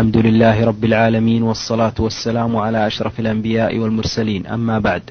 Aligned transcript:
الحمد 0.00 0.16
لله 0.16 0.64
رب 0.64 0.84
العالمين 0.84 1.42
والصلاة 1.42 1.94
والسلام 1.98 2.56
على 2.56 2.86
أشرف 2.86 3.20
الأنبياء 3.20 3.78
والمرسلين. 3.78 4.46
أما 4.46 4.78
بعد 4.78 5.02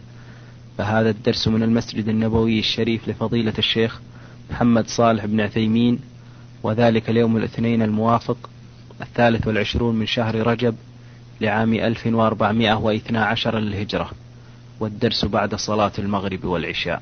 فهذا 0.78 1.10
الدرس 1.10 1.48
من 1.48 1.64
المسجد 1.64 2.08
النبوي 2.08 2.60
الشريف 2.60 3.08
لفضيلة 3.08 3.54
الشيخ 3.58 4.00
محمد 4.52 4.88
صالح 4.88 5.26
بن 5.26 5.42
عثيمين 5.42 6.00
وذلك 6.64 7.10
اليوم 7.10 7.38
الاثنين 7.38 7.82
الموافق 7.82 8.50
الثالث 9.02 9.48
والعشرون 9.48 9.96
من 9.96 10.06
شهر 10.06 10.48
رجب 10.48 10.76
لعام 11.42 11.74
1412 11.74 13.60
للهجرة 13.60 14.12
والدرس 14.80 15.26
بعد 15.26 15.56
صلاة 15.56 15.92
المغرب 16.00 16.46
والعشاء. 16.46 17.02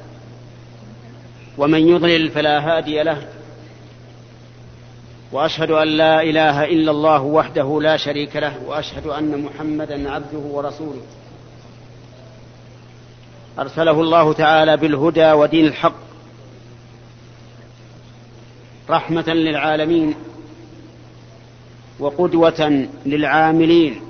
ومن 1.57 1.87
يضلل 1.87 2.29
فلا 2.29 2.59
هادي 2.59 3.03
له 3.03 3.27
وأشهد 5.31 5.71
أن 5.71 5.87
لا 5.87 6.21
إله 6.23 6.63
إلا 6.65 6.91
الله 6.91 7.21
وحده 7.21 7.81
لا 7.81 7.97
شريك 7.97 8.35
له 8.35 8.63
وأشهد 8.65 9.07
أن 9.07 9.41
محمدا 9.41 10.11
عبده 10.11 10.39
ورسوله. 10.39 11.01
أرسله 13.59 14.01
الله 14.01 14.33
تعالى 14.33 14.77
بالهدى 14.77 15.31
ودين 15.31 15.65
الحق 15.65 15.95
رحمة 18.89 19.27
للعالمين 19.27 20.15
وقدوة 21.99 22.87
للعاملين 23.05 24.01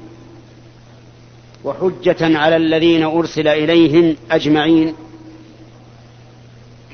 وحجة 1.63 2.37
على 2.37 2.55
الذين 2.55 3.03
أرسل 3.03 3.47
إليهم 3.47 4.15
أجمعين. 4.31 4.93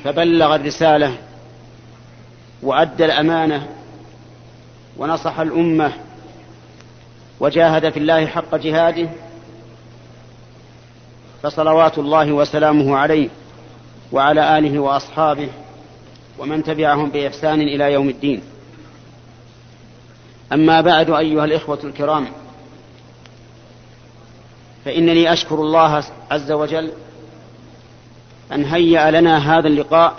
فبلغ 0.03 0.55
الرسالة 0.55 1.17
وأدى 2.63 3.05
الأمانة 3.05 3.67
ونصح 4.97 5.39
الأمة 5.39 5.93
وجاهد 7.39 7.89
في 7.89 7.99
الله 7.99 8.25
حق 8.25 8.55
جهاده 8.55 9.09
فصلوات 11.43 11.97
الله 11.97 12.31
وسلامه 12.31 12.97
عليه 12.97 13.29
وعلى 14.11 14.57
آله 14.57 14.79
وأصحابه 14.79 15.49
ومن 16.39 16.63
تبعهم 16.63 17.09
بإحسان 17.09 17.61
إلى 17.61 17.93
يوم 17.93 18.09
الدين. 18.09 18.41
أما 20.53 20.81
بعد 20.81 21.09
أيها 21.09 21.45
الإخوة 21.45 21.79
الكرام 21.83 22.27
فإنني 24.85 25.33
أشكر 25.33 25.55
الله 25.55 26.03
عز 26.31 26.51
وجل 26.51 26.91
أن 28.51 28.65
هيأ 28.65 29.11
لنا 29.11 29.57
هذا 29.57 29.67
اللقاء 29.67 30.15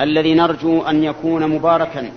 الذي 0.00 0.34
نرجو 0.34 0.82
أن 0.82 1.04
يكون 1.04 1.46
مباركا 1.48 2.12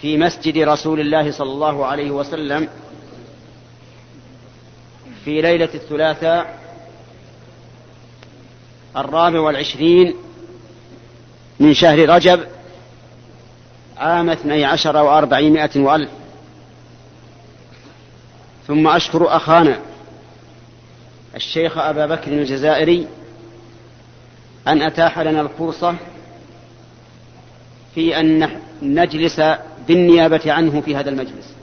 في 0.00 0.16
مسجد 0.16 0.58
رسول 0.58 1.00
الله 1.00 1.30
صلى 1.30 1.50
الله 1.52 1.86
عليه 1.86 2.10
وسلم 2.10 2.68
في 5.24 5.42
ليلة 5.42 5.68
الثلاثاء 5.74 6.58
الرابع 8.96 9.40
والعشرين 9.40 10.14
من 11.60 11.74
شهر 11.74 12.08
رجب 12.08 12.40
عام 13.96 14.30
اثني 14.30 14.64
عشر 14.64 14.96
وأربعمائة 14.96 15.80
وألف. 15.80 16.10
ثم 18.66 18.88
أشكر 18.88 19.36
أخانا 19.36 19.80
الشيخ 21.36 21.78
أبا 21.78 22.06
بكر 22.06 22.32
الجزائري 22.32 23.06
أن 24.68 24.82
أتاح 24.82 25.18
لنا 25.18 25.40
الفرصة 25.40 25.94
في 27.94 28.20
أن 28.20 28.60
نجلس 28.82 29.40
بالنيابة 29.88 30.52
عنه 30.52 30.80
في 30.80 30.96
هذا 30.96 31.10
المجلس. 31.10 31.54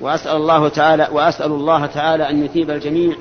وأسأل 0.00 0.36
الله 0.36 0.68
تعالى 0.68 1.08
وأسأل 1.12 1.52
الله 1.52 1.86
تعالى 1.86 2.30
أن 2.30 2.44
يثيب 2.44 2.70
الجميع 2.70 3.16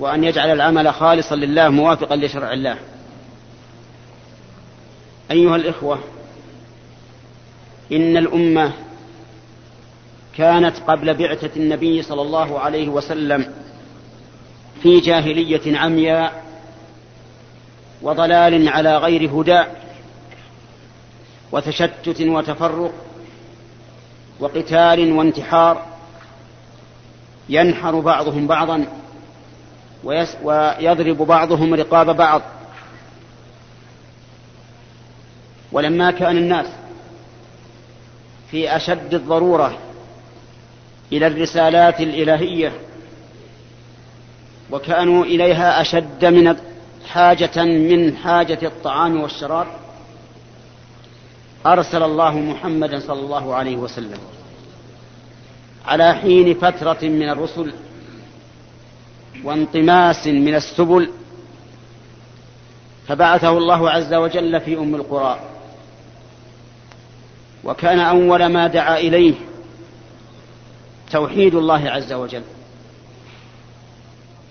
وأن 0.00 0.24
يجعل 0.24 0.50
العمل 0.50 0.94
خالصا 0.94 1.36
لله 1.36 1.68
موافقا 1.68 2.16
لشرع 2.16 2.52
الله. 2.52 2.78
أيها 5.30 5.56
الإخوة 5.56 5.98
إن 7.92 8.16
الأمة 8.16 8.72
كانت 10.38 10.76
قبل 10.86 11.14
بعثة 11.14 11.50
النبي 11.56 12.02
صلى 12.02 12.22
الله 12.22 12.60
عليه 12.60 12.88
وسلم 12.88 13.52
في 14.82 15.00
جاهلية 15.00 15.78
عمياء 15.78 16.44
وضلال 18.02 18.68
على 18.68 18.96
غير 18.96 19.40
هدى 19.40 19.64
وتشتت 21.52 22.20
وتفرق 22.20 22.92
وقتال 24.40 25.12
وانتحار 25.12 25.86
ينحر 27.48 28.00
بعضهم 28.00 28.46
بعضا 28.46 28.86
ويضرب 30.04 31.16
بعضهم 31.16 31.74
رقاب 31.74 32.16
بعض. 32.16 32.42
ولما 35.72 36.10
كان 36.10 36.36
الناس 36.36 36.66
في 38.50 38.76
أشد 38.76 39.14
الضرورة 39.14 39.78
إلى 41.12 41.26
الرسالات 41.26 42.00
الإلهية 42.00 42.72
وكانوا 44.70 45.24
إليها 45.24 45.80
أشد 45.80 46.24
من 46.24 46.56
حاجة 47.08 47.64
من 47.64 48.16
حاجة 48.16 48.58
الطعام 48.62 49.20
والشراب. 49.20 49.66
أرسل 51.66 52.02
الله 52.02 52.38
محمدا 52.38 53.00
صلى 53.00 53.20
الله 53.20 53.54
عليه 53.54 53.76
وسلم 53.76 54.18
على 55.86 56.14
حين 56.14 56.54
فترة 56.54 56.98
من 57.02 57.28
الرسل 57.28 57.72
وانطماس 59.44 60.26
من 60.26 60.54
السبل 60.54 61.10
فبعثه 63.08 63.58
الله 63.58 63.90
عز 63.90 64.14
وجل 64.14 64.60
في 64.60 64.78
أم 64.78 64.94
القرى. 64.94 65.40
وكان 67.64 68.00
أول 68.00 68.46
ما 68.46 68.66
دعا 68.66 68.98
إليه 68.98 69.34
توحيد 71.10 71.54
الله 71.54 71.90
عز 71.90 72.12
وجل. 72.12 72.42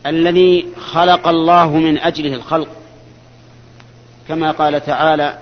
الذي 0.06 0.68
خلق 0.80 1.28
الله 1.28 1.78
من 1.78 1.98
أجله 1.98 2.34
الخلق. 2.34 2.68
كما 4.28 4.52
قال 4.52 4.86
تعالى 4.86 5.38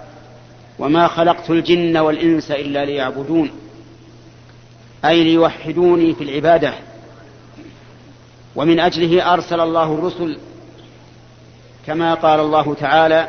وما 0.80 1.08
خلقت 1.08 1.50
الجن 1.50 1.98
والإنس 1.98 2.52
إلا 2.52 2.86
ليعبدون 2.86 3.52
أي 5.06 5.24
ليوحدوني 5.24 6.14
في 6.14 6.24
العبادة. 6.24 6.74
ومن 8.56 8.80
أجله 8.80 9.34
أرسل 9.34 9.60
الله 9.60 9.94
الرسل. 9.94 10.38
كما 11.86 12.14
قال 12.14 12.40
الله 12.40 12.74
تعالى 12.74 13.28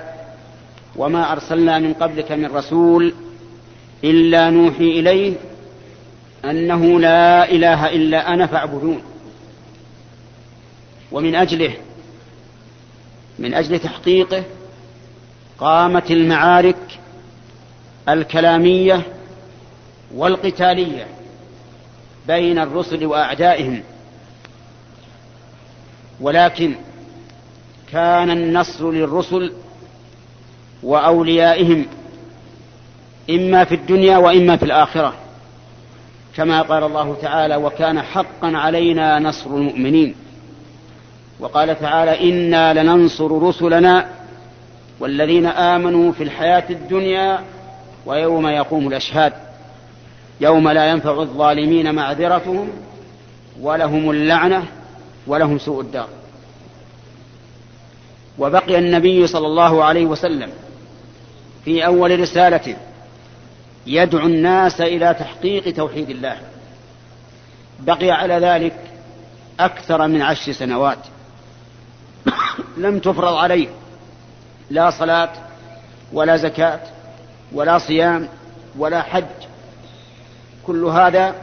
وما 0.96 1.32
أرسلنا 1.32 1.78
من 1.78 1.94
قبلك 1.94 2.32
من 2.32 2.46
رسول 2.46 3.14
إلا 4.04 4.50
نوحي 4.50 4.84
إليه 4.84 5.34
أنه 6.44 7.00
لا 7.00 7.50
إله 7.50 7.88
إلا 7.88 8.34
أنا 8.34 8.46
فاعبدون. 8.46 9.02
ومن 11.12 11.34
أجله 11.34 11.74
من 13.38 13.54
أجل 13.54 13.78
تحقيقه 13.78 14.44
قامت 15.58 16.10
المعارك 16.10 16.98
الكلامية 18.08 19.02
والقتالية 20.14 21.06
بين 22.26 22.58
الرسل 22.58 23.06
وأعدائهم. 23.06 23.82
ولكن 26.20 26.74
كان 27.92 28.30
النصر 28.30 28.90
للرسل 28.90 29.52
وأوليائهم 30.82 31.86
إما 33.30 33.64
في 33.64 33.74
الدنيا 33.74 34.16
وإما 34.16 34.56
في 34.56 34.62
الآخرة. 34.62 35.25
كما 36.36 36.62
قال 36.62 36.84
الله 36.84 37.16
تعالى 37.22 37.56
وكان 37.56 38.02
حقا 38.02 38.26
علينا 38.56 39.18
نصر 39.18 39.50
المؤمنين. 39.50 40.14
وقال 41.40 41.80
تعالى 41.80 42.30
إنا 42.30 42.82
لننصر 42.82 43.42
رسلنا 43.42 44.08
والذين 45.00 45.46
آمنوا 45.46 46.12
في 46.12 46.22
الحياة 46.22 46.64
الدنيا 46.70 47.40
ويوم 48.06 48.46
يقوم 48.46 48.88
الأشهاد. 48.88 49.32
يوم 50.40 50.68
لا 50.68 50.90
ينفع 50.90 51.20
الظالمين 51.20 51.94
معذرتهم 51.94 52.70
ولهم 53.60 54.10
اللعنة 54.10 54.64
ولهم 55.26 55.58
سوء 55.58 55.80
الدار. 55.80 56.08
وبقي 58.38 58.78
النبي 58.78 59.26
صلى 59.26 59.46
الله 59.46 59.84
عليه 59.84 60.06
وسلم 60.06 60.50
في 61.64 61.86
أول 61.86 62.20
رسالته 62.20 62.76
يدعو 63.86 64.26
الناس 64.26 64.80
إلى 64.80 65.14
تحقيق 65.14 65.74
توحيد 65.74 66.10
الله. 66.10 66.38
بقي 67.80 68.10
على 68.10 68.34
ذلك 68.34 68.76
أكثر 69.60 70.08
من 70.08 70.22
عشر 70.22 70.52
سنوات. 70.52 70.98
لم 72.76 72.98
تفرض 72.98 73.34
عليه 73.34 73.68
لا 74.70 74.90
صلاة 74.90 75.32
ولا 76.12 76.36
زكاة 76.36 76.80
ولا 77.52 77.78
صيام 77.78 78.28
ولا 78.78 79.02
حج. 79.02 79.24
كل 80.66 80.84
هذا 80.84 81.34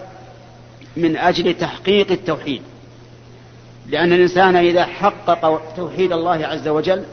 من 0.98 1.18
أجل 1.18 1.54
تحقيق 1.54 2.12
التوحيد. 2.12 2.62
لأن 3.88 4.14
الإنسان 4.14 4.56
إذا 4.56 4.86
حقق 4.86 5.62
توحيد 5.76 6.12
الله 6.12 6.48
عز 6.48 6.68
وجل 6.68 7.04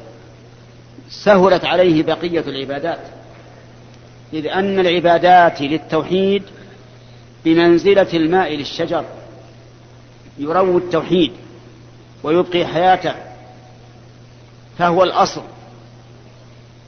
سهلت 1.10 1.64
عليه 1.64 2.02
بقية 2.02 2.40
العبادات. 2.40 3.19
إذ 4.32 4.46
أن 4.46 4.78
العبادات 4.78 5.60
للتوحيد 5.60 6.42
بمنزلة 7.44 8.12
الماء 8.14 8.54
للشجر. 8.54 9.04
يروي 10.38 10.76
التوحيد 10.76 11.32
ويبقي 12.22 12.66
حياته. 12.66 13.14
فهو 14.78 15.02
الأصل. 15.04 15.42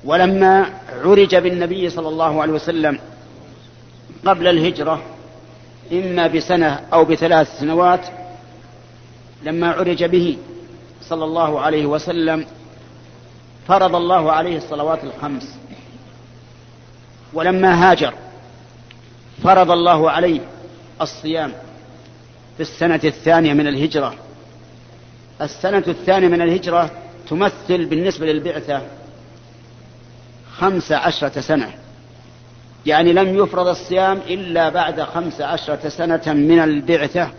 ولما 0.04 0.70
عرج 1.04 1.36
بالنبي 1.36 1.90
صلى 1.90 2.08
الله 2.08 2.42
عليه 2.42 2.52
وسلم 2.52 2.98
قبل 4.26 4.48
الهجرة 4.48 5.02
إما 5.92 6.26
بسنة 6.26 6.80
أو 6.92 7.04
بثلاث 7.04 7.58
سنوات 7.58 8.06
لما 9.42 9.70
عرج 9.70 10.04
به 10.04 10.38
صلى 11.02 11.24
الله 11.24 11.60
عليه 11.60 11.86
وسلم 11.86 12.46
فرض 13.68 13.94
الله 13.94 14.32
عليه 14.32 14.56
الصلوات 14.56 15.04
الخمس. 15.04 15.56
ولما 17.34 17.90
هاجر 17.90 18.14
فرض 19.43 19.70
الله 19.70 20.11
عليه 20.11 20.40
الصيام 21.00 21.52
في 22.56 22.61
السنة 22.61 23.00
الثانية 23.05 23.55
من 23.55 23.67
الهجرة. 23.67 24.14
السنة 25.40 25.84
الثانية 25.88 26.29
من 26.29 26.43
الهجرة 26.43 26.90
تمثل 27.29 27.84
بالنسبة 27.84 28.26
للبعثة 28.26 28.82
خمس 30.56 30.93
عشرة 30.93 31.40
سنة. 31.40 31.70
يعني 32.87 33.12
لم 33.12 33.37
يفرض 33.37 33.67
الصيام 33.67 34.20
إلا 34.26 34.69
بعد 34.69 35.02
خمس 35.02 35.40
عشرة 35.40 35.88
سنة 35.88 36.23
من 36.26 36.58
البعثة. 36.58 37.31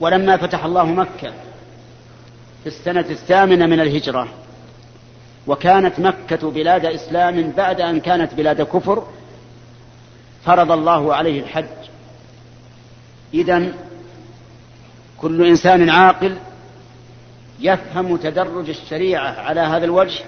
ولما 0.00 0.36
فتح 0.36 0.64
الله 0.64 0.84
مكة 0.84 1.32
في 2.62 2.66
السنة 2.66 3.06
الثامنة 3.10 3.66
من 3.66 3.80
الهجرة 3.80 4.28
وكانت 5.48 6.00
مكة 6.00 6.50
بلاد 6.50 6.86
إسلام 6.86 7.50
بعد 7.50 7.80
أن 7.80 8.00
كانت 8.00 8.34
بلاد 8.34 8.62
كفر 8.62 9.06
فرض 10.44 10.72
الله 10.72 11.14
عليه 11.14 11.40
الحج. 11.40 11.64
إذا 13.34 13.72
كل 15.18 15.46
إنسان 15.46 15.90
عاقل 15.90 16.36
يفهم 17.60 18.16
تدرج 18.16 18.68
الشريعة 18.68 19.40
على 19.40 19.60
هذا 19.60 19.84
الوجه 19.84 20.24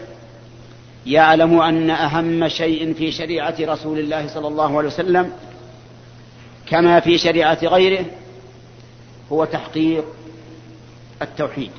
يعلم 1.06 1.60
أن 1.60 1.90
أهم 1.90 2.48
شيء 2.48 2.94
في 2.94 3.12
شريعة 3.12 3.54
رسول 3.60 3.98
الله 3.98 4.28
صلى 4.28 4.48
الله 4.48 4.78
عليه 4.78 4.88
وسلم 4.88 5.32
كما 6.66 7.00
في 7.00 7.18
شريعة 7.18 7.58
غيره 7.62 8.04
هو 9.32 9.44
تحقيق 9.44 10.04
التوحيد. 11.22 11.70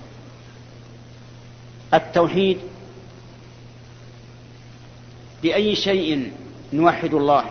التوحيد 1.94 2.58
بأي 5.44 5.76
شيء 5.76 6.32
نوحد 6.74 7.14
الله. 7.14 7.46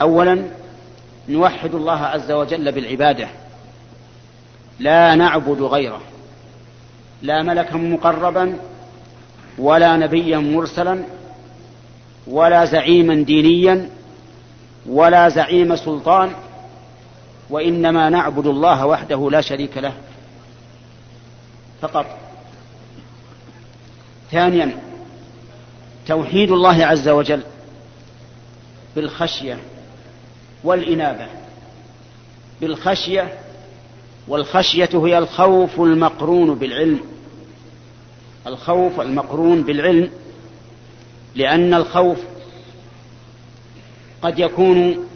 أولا 0.00 0.44
نوحد 1.28 1.74
الله 1.74 1.98
عز 1.98 2.32
وجل 2.32 2.72
بالعبادة. 2.72 3.28
لا 4.78 5.14
نعبد 5.14 5.62
غيره. 5.62 6.00
لا 7.22 7.42
ملكا 7.42 7.76
مقربا 7.76 8.58
ولا 9.58 9.96
نبيا 9.96 10.38
مرسلا 10.38 11.02
ولا 12.26 12.64
زعيما 12.64 13.14
دينيا 13.14 13.90
ولا 14.86 15.28
زعيم 15.28 15.76
سلطان 15.76 16.32
وإنما 17.50 18.10
نعبد 18.10 18.46
الله 18.46 18.86
وحده 18.86 19.30
لا 19.30 19.40
شريك 19.40 19.78
له. 19.78 19.92
فقط. 21.80 22.06
ثانيا 24.30 24.91
توحيد 26.06 26.50
الله 26.50 26.86
عز 26.86 27.08
وجل 27.08 27.42
بالخشية 28.96 29.58
والإنابة. 30.64 31.26
بالخشية 32.60 33.38
والخشية 34.28 34.90
هي 34.94 35.18
الخوف 35.18 35.80
المقرون 35.80 36.54
بالعلم. 36.54 37.00
الخوف 38.46 39.00
المقرون 39.00 39.62
بالعلم 39.62 40.10
لأن 41.34 41.74
الخوف 41.74 42.18
قد 44.22 44.38
يكون 44.38 45.08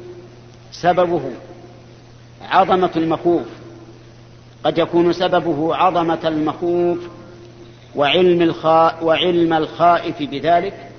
سببه 0.73 1.31
عظمة 2.43 2.91
المخوف. 2.97 3.47
قد 4.65 4.79
يكون 4.79 5.13
سببه 5.13 5.75
عظمة 5.77 6.29
المخوف 6.29 6.99
وعلم 7.97 8.43
الخا 8.43 9.01
وعلم 9.03 9.53
الخائف 9.53 10.23
بذلك 10.23 10.91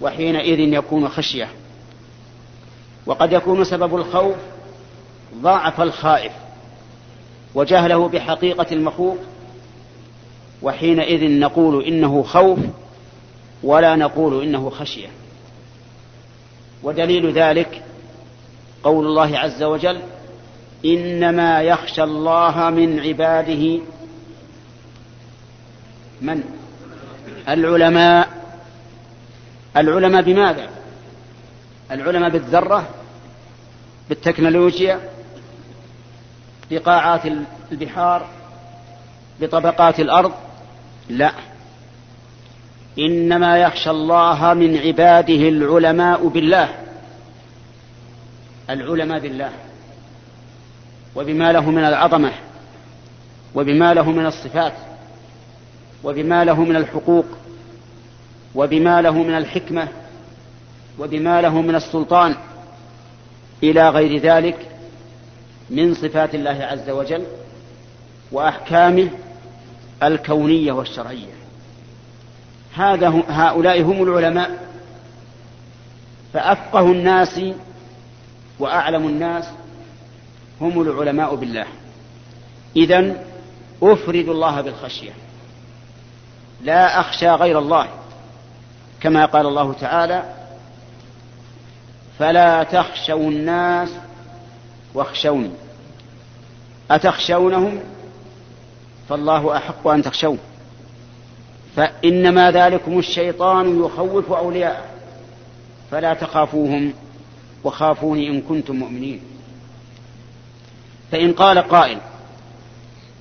وحينئذ 0.00 0.58
يكون 0.58 1.08
خشية. 1.08 1.48
وقد 3.06 3.32
يكون 3.32 3.64
سبب 3.64 3.96
الخوف 3.96 4.36
ضعف 5.34 5.80
الخائف 5.80 6.32
وجهله 7.54 8.08
بحقيقة 8.08 8.66
المخوف 8.72 9.18
وحينئذ 10.62 11.38
نقول 11.38 11.84
إنه 11.84 12.22
خوف 12.22 12.58
ولا 13.62 13.96
نقول 13.96 14.42
إنه 14.42 14.70
خشية. 14.70 15.08
ودليل 16.82 17.32
ذلك 17.32 17.82
قول 18.82 19.06
الله 19.06 19.38
عز 19.38 19.62
وجل 19.62 20.00
إنما 20.84 21.62
يخشى 21.62 22.02
الله 22.02 22.70
من 22.70 23.00
عباده 23.00 23.80
من؟ 26.20 26.42
العلماء. 27.48 28.28
العلماء 29.76 30.22
بماذا؟ 30.22 30.70
العلماء 31.90 32.30
بالذرة 32.30 32.88
بالتكنولوجيا 34.08 35.00
بقاعات 36.70 37.22
البحار 37.72 38.26
بطبقات 39.40 40.00
الأرض؟ 40.00 40.32
لا. 41.08 41.32
إنما 42.98 43.58
يخشى 43.58 43.90
الله 43.90 44.54
من 44.54 44.78
عباده 44.78 45.48
العلماء 45.48 46.28
بالله. 46.28 46.68
العلماء 48.70 49.20
بالله. 49.20 49.52
وبما 51.16 51.52
له 51.52 51.70
من 51.70 51.84
العظمة 51.84 52.32
وبما 53.54 53.94
له 53.94 54.10
من 54.10 54.26
الصفات. 54.26 54.72
وبما 56.04 56.44
له 56.44 56.64
من 56.64 56.76
الحقوق 56.76 57.26
وبما 58.54 59.02
له 59.02 59.22
من 59.22 59.36
الحكمة 59.36 59.88
وبما 60.98 61.40
له 61.40 61.60
من 61.60 61.74
السلطان 61.74 62.36
إلى 63.62 63.88
غير 63.88 64.20
ذلك 64.20 64.68
من 65.70 65.94
صفات 65.94 66.34
الله 66.34 66.50
عز 66.50 66.90
وجل 66.90 67.24
وأحكامه 68.32 69.08
الكونية 70.02 70.72
والشرعية. 70.72 71.32
هذا 72.74 73.22
هؤلاء 73.28 73.82
هم 73.82 74.02
العلماء 74.02 74.68
فأفقه 76.32 76.92
الناس 76.92 77.40
وأعلم 78.58 79.06
الناس 79.08 79.44
هم 80.60 80.82
العلماء 80.82 81.34
بالله. 81.34 81.66
اذا 82.76 83.24
أفرد 83.82 84.28
الله 84.28 84.60
بالخشية. 84.60 85.12
لا 86.62 87.00
أخشى 87.00 87.28
غير 87.28 87.58
الله. 87.58 87.86
كما 89.00 89.26
قال 89.26 89.46
الله 89.46 89.72
تعالى 89.72 90.22
فلا 92.18 92.62
تخشوا 92.62 93.30
الناس 93.30 93.88
واخشوني. 94.94 95.50
أتخشونهم؟ 96.90 97.80
فالله 99.08 99.56
أحق 99.56 99.88
أن 99.88 100.02
تخشوه. 100.02 100.38
فإنما 101.76 102.50
ذلكم 102.50 102.98
الشيطان 102.98 103.84
يخوف 103.84 104.32
أولياءه. 104.32 104.84
فلا 105.90 106.14
تخافوهم 106.14 106.92
وخافوني 107.64 108.28
إن 108.28 108.40
كنتم 108.40 108.76
مؤمنين. 108.76 109.20
فإن 111.12 111.32
قال 111.32 111.58
قائل 111.58 111.98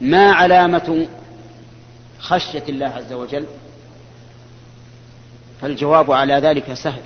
ما 0.02 0.32
علامة 0.32 1.08
خشية 2.20 2.64
الله 2.70 2.86
عز 2.86 3.14
وجل 3.14 3.46
فالجواب 5.62 6.12
على 6.12 6.34
ذلك 6.34 6.74
سهل. 6.74 7.02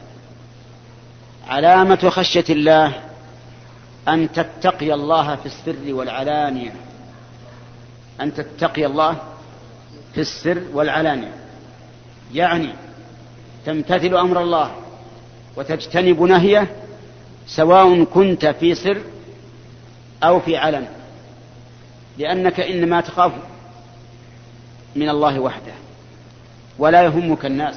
علامة 1.48 2.10
خشية 2.10 2.46
الله 2.50 2.94
أن 4.08 4.32
تتقي 4.32 4.94
الله 4.94 5.36
في 5.36 5.46
السر 5.46 5.94
والعلانية. 5.94 6.74
أن 8.22 8.34
تتقي 8.34 8.86
الله 8.86 9.18
في 10.14 10.22
السر 10.22 10.64
والعلانية. 10.74 11.34
يعني 12.34 12.70
تمتثل 13.66 14.16
أمر 14.16 14.42
الله 14.42 14.76
وتجتنب 15.56 16.22
نهيه 16.22 16.76
سواء 17.48 18.04
كنت 18.04 18.46
في 18.46 18.76
سر 18.76 19.02
أو 20.24 20.40
في 20.40 20.58
علن 20.58 20.88
لأنك 22.18 22.60
إنما 22.60 23.02
تخاف 23.02 23.32
من 24.96 25.10
الله 25.10 25.40
وحده. 25.40 25.74
ولا 26.80 27.04
يهمك 27.04 27.46
الناس. 27.46 27.76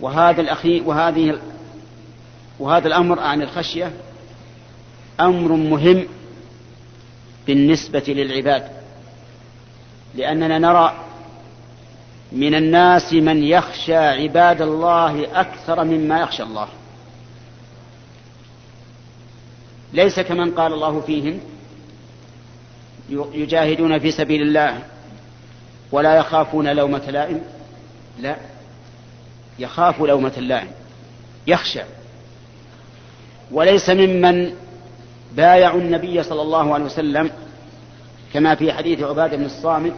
وهذا 0.00 0.40
الأخي 0.40 0.80
وهذه 0.80 1.38
وهذا 2.58 2.88
الأمر 2.88 3.20
عن 3.20 3.42
الخشية 3.42 3.92
أمر 5.20 5.52
مهم 5.52 6.06
بالنسبة 7.46 8.04
للعباد. 8.08 8.68
لأننا 10.14 10.58
نرى 10.58 11.04
من 12.32 12.54
الناس 12.54 13.12
من 13.12 13.44
يخشى 13.44 13.96
عباد 13.96 14.62
الله 14.62 15.40
أكثر 15.40 15.84
مما 15.84 16.20
يخشى 16.20 16.42
الله. 16.42 16.68
ليس 19.92 20.20
كمن 20.20 20.50
قال 20.50 20.72
الله 20.72 21.00
فيهم 21.00 21.40
يجاهدون 23.10 23.98
في 23.98 24.10
سبيل 24.10 24.42
الله. 24.42 24.82
ولا 25.92 26.14
يخافون 26.14 26.68
لومة 26.68 27.10
لائم؟ 27.10 27.40
لا. 28.20 28.36
يخاف 29.58 30.00
لومة 30.00 30.32
اللائم. 30.36 30.68
يخشى. 31.46 31.82
وليس 33.50 33.90
ممن 33.90 34.54
بايعوا 35.32 35.80
النبي 35.80 36.22
صلى 36.22 36.42
الله 36.42 36.74
عليه 36.74 36.84
وسلم 36.84 37.30
كما 38.32 38.54
في 38.54 38.72
حديث 38.72 39.02
عبادة 39.02 39.36
بن 39.36 39.44
الصامت 39.44 39.94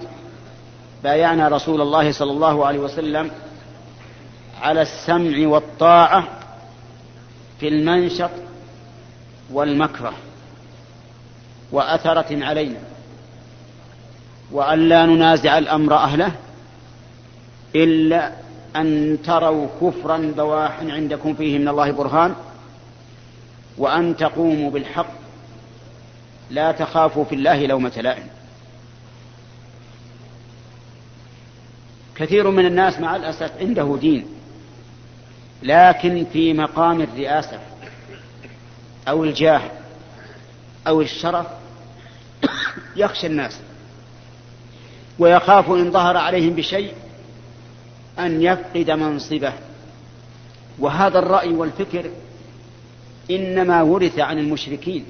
بايعنا 1.02 1.48
رسول 1.48 1.80
الله 1.80 2.12
صلى 2.12 2.30
الله 2.30 2.66
عليه 2.66 2.78
وسلم 2.78 3.30
على 4.60 4.82
السمع 4.82 5.48
والطاعة 5.48 6.28
في 7.60 7.68
المنشط 7.68 8.30
والمكره 9.52 10.12
وأثرة 11.72 12.44
علينا. 12.44 12.78
وأن 14.54 14.88
لا 14.88 15.06
ننازع 15.06 15.58
الأمر 15.58 15.94
أهله 15.94 16.32
إلا 17.75 18.32
أن 18.76 19.18
تروا 19.25 19.68
كفرا 19.80 20.32
بواحا 20.37 20.92
عندكم 20.92 21.34
فيه 21.34 21.58
من 21.58 21.68
الله 21.68 21.90
برهان 21.90 22.34
وأن 23.78 24.16
تقوموا 24.16 24.70
بالحق 24.70 25.11
لا 26.50 26.73
تخافوا 26.73 27.25
في 27.25 27.34
الله 27.34 27.66
لومة 27.66 27.92
لائم. 27.96 28.26
كثير 32.16 32.50
من 32.50 32.66
الناس 32.66 33.00
مع 33.00 33.16
الأسف 33.16 33.52
عنده 33.61 33.99
دين 34.00 34.26
لكن 35.62 36.26
في 36.32 36.52
مقام 36.52 37.00
الرئاسة 37.00 37.58
أو 39.08 39.25
الجاه 39.25 39.62
أو 40.87 41.00
الشرف 41.00 41.46
يخشى 42.96 43.26
الناس. 43.26 43.61
ويخاف 45.18 45.71
إن 45.71 45.90
ظهر 45.90 46.16
عليهم 46.16 46.54
بشيء 46.54 46.92
أن 48.18 48.42
يفقد 48.42 48.90
منصبه. 48.90 49.52
وهذا 50.78 51.18
الرأي 51.18 51.49
والفكر 51.49 52.11
إنما 53.30 53.83
ورث 53.83 54.18
عن 54.18 54.38
المشركين 54.38 55.04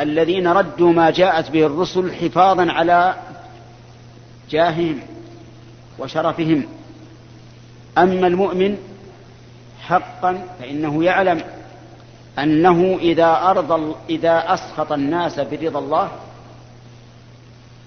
الذين 0.00 0.48
ردوا 0.48 0.92
ما 0.92 1.10
جاءت 1.10 1.50
به 1.50 1.66
الرسل 1.66 2.14
حفاظا 2.14 2.72
على 2.72 3.14
جاههم 4.50 5.00
وشرفهم. 5.98 6.64
أما 7.98 8.26
المؤمن 8.26 8.76
حقا 9.80 10.44
فإنه 10.60 11.04
يعلم 11.04 11.42
أنه 12.38 12.98
إذا 13.00 13.32
أرضى 13.42 13.94
إذا 14.10 14.54
أسخط 14.54 14.92
الناس 14.92 15.40
برضا 15.40 15.78
الله 15.78 16.10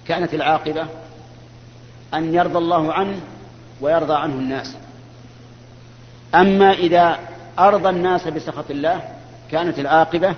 كانت 0.07 0.33
العاقبة 0.33 0.87
أن 2.13 2.33
يرضى 2.33 2.57
الله 2.57 2.93
عنه 2.93 3.19
ويرضى 3.81 4.13
عنه 4.13 4.33
الناس. 4.33 4.75
أما 6.35 6.71
إذا 6.71 7.19
أرضى 7.59 7.89
الناس 7.89 8.27
بسخط 8.27 8.71
الله 8.71 9.01
كانت 9.51 9.79
العاقبة 9.79 10.35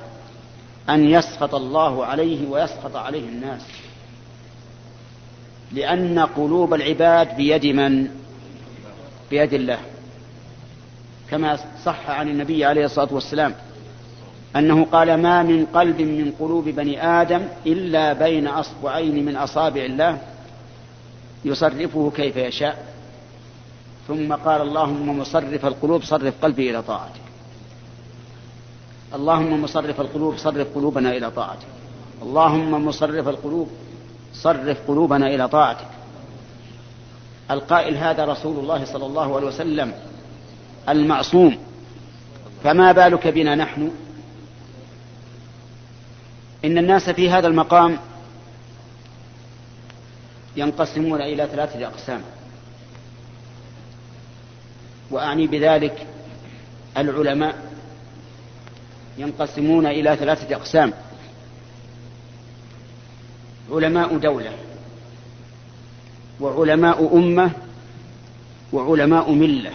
أن 0.89 1.05
يسخط 1.05 1.55
الله 1.55 2.05
عليه 2.05 2.47
ويسخط 2.47 2.95
عليه 2.95 3.29
الناس. 3.29 3.61
لأن 5.71 6.19
قلوب 6.19 6.73
العباد 6.73 7.35
بيد 7.35 7.65
من؟ 7.65 8.07
بيد 9.29 9.53
الله. 9.53 9.79
كما 11.31 11.59
صح 11.85 12.09
عن 12.09 12.29
النبي 12.29 12.65
عليه 12.65 12.85
الصلاة 12.85 13.13
والسلام. 13.13 13.55
أنه 14.55 14.85
قال 14.85 15.21
ما 15.21 15.43
من 15.43 15.65
قلب 15.65 16.01
من 16.01 16.33
قلوب 16.39 16.69
بني 16.69 17.05
آدم 17.05 17.41
إلا 17.65 18.13
بين 18.13 18.47
أصبعين 18.47 19.25
من 19.25 19.35
أصابع 19.35 19.81
الله 19.81 20.17
يصرفه 21.45 22.11
كيف 22.15 22.37
يشاء. 22.37 22.93
ثم 24.07 24.33
قال 24.33 24.61
اللهم 24.61 25.19
مصرف 25.19 25.65
القلوب 25.65 26.03
صرف 26.03 26.33
قلبي 26.41 26.69
إلى 26.69 26.81
طاعتك. 26.81 27.21
اللهم 29.15 29.61
مصرف 29.61 30.01
القلوب 30.01 30.37
صرف 30.37 30.67
قلوبنا 30.75 31.17
إلى 31.17 31.31
طاعتك. 31.31 31.67
اللهم 32.21 32.85
مصرف 32.85 33.27
القلوب 33.27 33.69
صرف 34.33 34.77
قلوبنا 34.87 35.27
إلى 35.27 35.47
طاعتك. 35.47 35.87
القائل 37.51 37.97
هذا 37.97 38.25
رسول 38.25 38.59
الله 38.59 38.85
صلى 38.85 39.05
الله 39.05 39.35
عليه 39.35 39.47
وسلم 39.47 39.93
المعصوم. 40.89 41.57
فما 42.63 42.91
بالك 42.91 43.27
بنا 43.27 43.55
نحن؟ 43.55 43.91
إن 46.65 46.77
الناس 46.77 47.09
في 47.09 47.29
هذا 47.29 47.47
المقام 47.47 47.99
ينقسمون 50.55 51.21
إلى 51.21 51.47
ثلاثة 51.51 51.87
أقسام. 51.87 52.21
وأعني 55.11 55.47
بذلك 55.47 56.07
العلماء 56.97 57.71
ينقسمون 59.17 59.85
إلى 59.85 60.15
ثلاثة 60.15 60.55
أقسام. 60.55 60.93
علماء 63.71 64.17
دولة 64.17 64.51
وعلماء 66.39 67.17
أمة 67.17 67.51
وعلماء 68.73 69.31
ملة. 69.31 69.71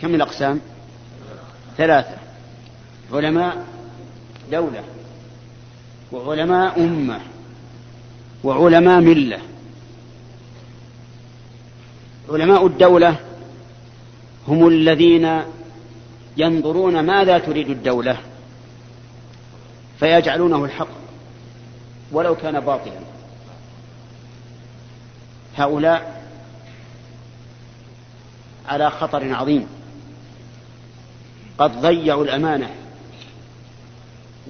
كم 0.00 0.14
الأقسام؟ 0.14 0.60
ثلاثة. 1.76 2.19
علماء 3.12 3.66
دولة 4.50 4.84
وعلماء 6.12 6.80
أمة 6.84 7.20
وعلماء 8.44 9.00
ملة. 9.00 9.38
علماء 12.30 12.66
الدولة 12.66 13.16
هم 14.48 14.68
الذين 14.68 15.42
ينظرون 16.36 17.00
ماذا 17.00 17.38
تريد 17.38 17.70
الدولة 17.70 18.16
فيجعلونه 20.00 20.64
الحق 20.64 20.88
ولو 22.12 22.36
كان 22.36 22.60
باطلا. 22.60 23.00
هؤلاء 25.56 26.24
على 28.68 28.90
خطر 28.90 29.34
عظيم. 29.34 29.66
قد 31.58 31.80
ضيعوا 31.80 32.24
الأمانة 32.24 32.70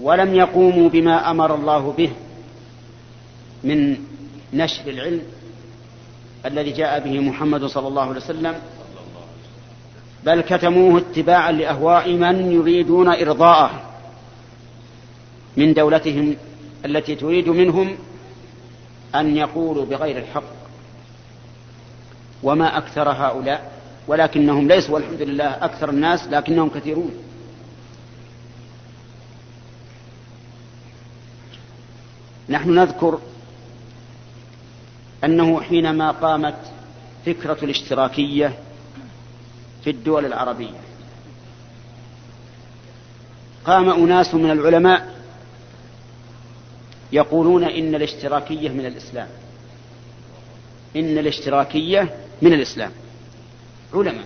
ولم 0.00 0.35
يقوموا 0.35 0.88
بما 0.88 1.30
أمر 1.30 1.54
الله 1.54 1.92
به 1.92 2.11
من 3.64 3.97
نشر 4.52 4.90
العلم 4.90 5.23
الذي 6.47 6.71
جاء 6.71 7.00
به 7.00 7.21
محمد 7.21 7.64
صلى 7.64 7.88
الله 7.88 8.02
عليه 8.02 8.21
وسلم 8.21 8.54
بل 10.25 10.40
كتموه 10.40 10.99
اتباعا 10.99 11.52
لأهواء 11.52 12.12
من 12.12 12.52
يريدون 12.52 13.09
إرضاءه 13.09 13.83
من 15.57 15.75
دولتهم 15.75 16.37
التي 16.85 17.14
تريد 17.14 17.49
منهم 17.49 17.97
أن 19.14 19.37
يقولوا 19.37 19.85
بغير 19.85 20.19
الحق. 20.19 20.42
وما 22.42 22.78
أكثر 22.78 23.11
هؤلاء 23.11 23.73
ولكنهم 24.09 24.69
ليسوا 24.69 24.95
والحمد 24.95 25.23
لله 25.23 25.45
أكثر 25.64 25.90
الناس 25.90 26.28
لكنهم 26.28 26.69
كثيرون. 26.69 27.11
نحن 32.50 32.75
نذكر 32.75 33.19
أنه 35.25 35.61
حينما 35.61 36.11
قامت 36.11 36.57
فكرة 37.26 37.59
الاشتراكية 37.62 38.59
في 39.85 39.90
الدول 39.90 40.26
العربية 40.26 40.80
قام 43.64 43.90
أناس 43.90 44.35
من 44.35 44.50
العلماء 44.50 45.21
يقولون 47.12 47.64
إن 47.64 47.95
الاشتراكية 47.95 48.69
من 48.69 48.87
الإسلام 48.87 49.28
إن 50.97 51.19
الاشتراكية 51.19 52.14
من 52.42 52.52
الإسلام 52.52 52.90
علماء 53.95 54.25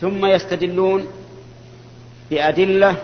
ثم 0.00 0.26
يستدلون 0.26 1.06
بأدلة 2.30 2.96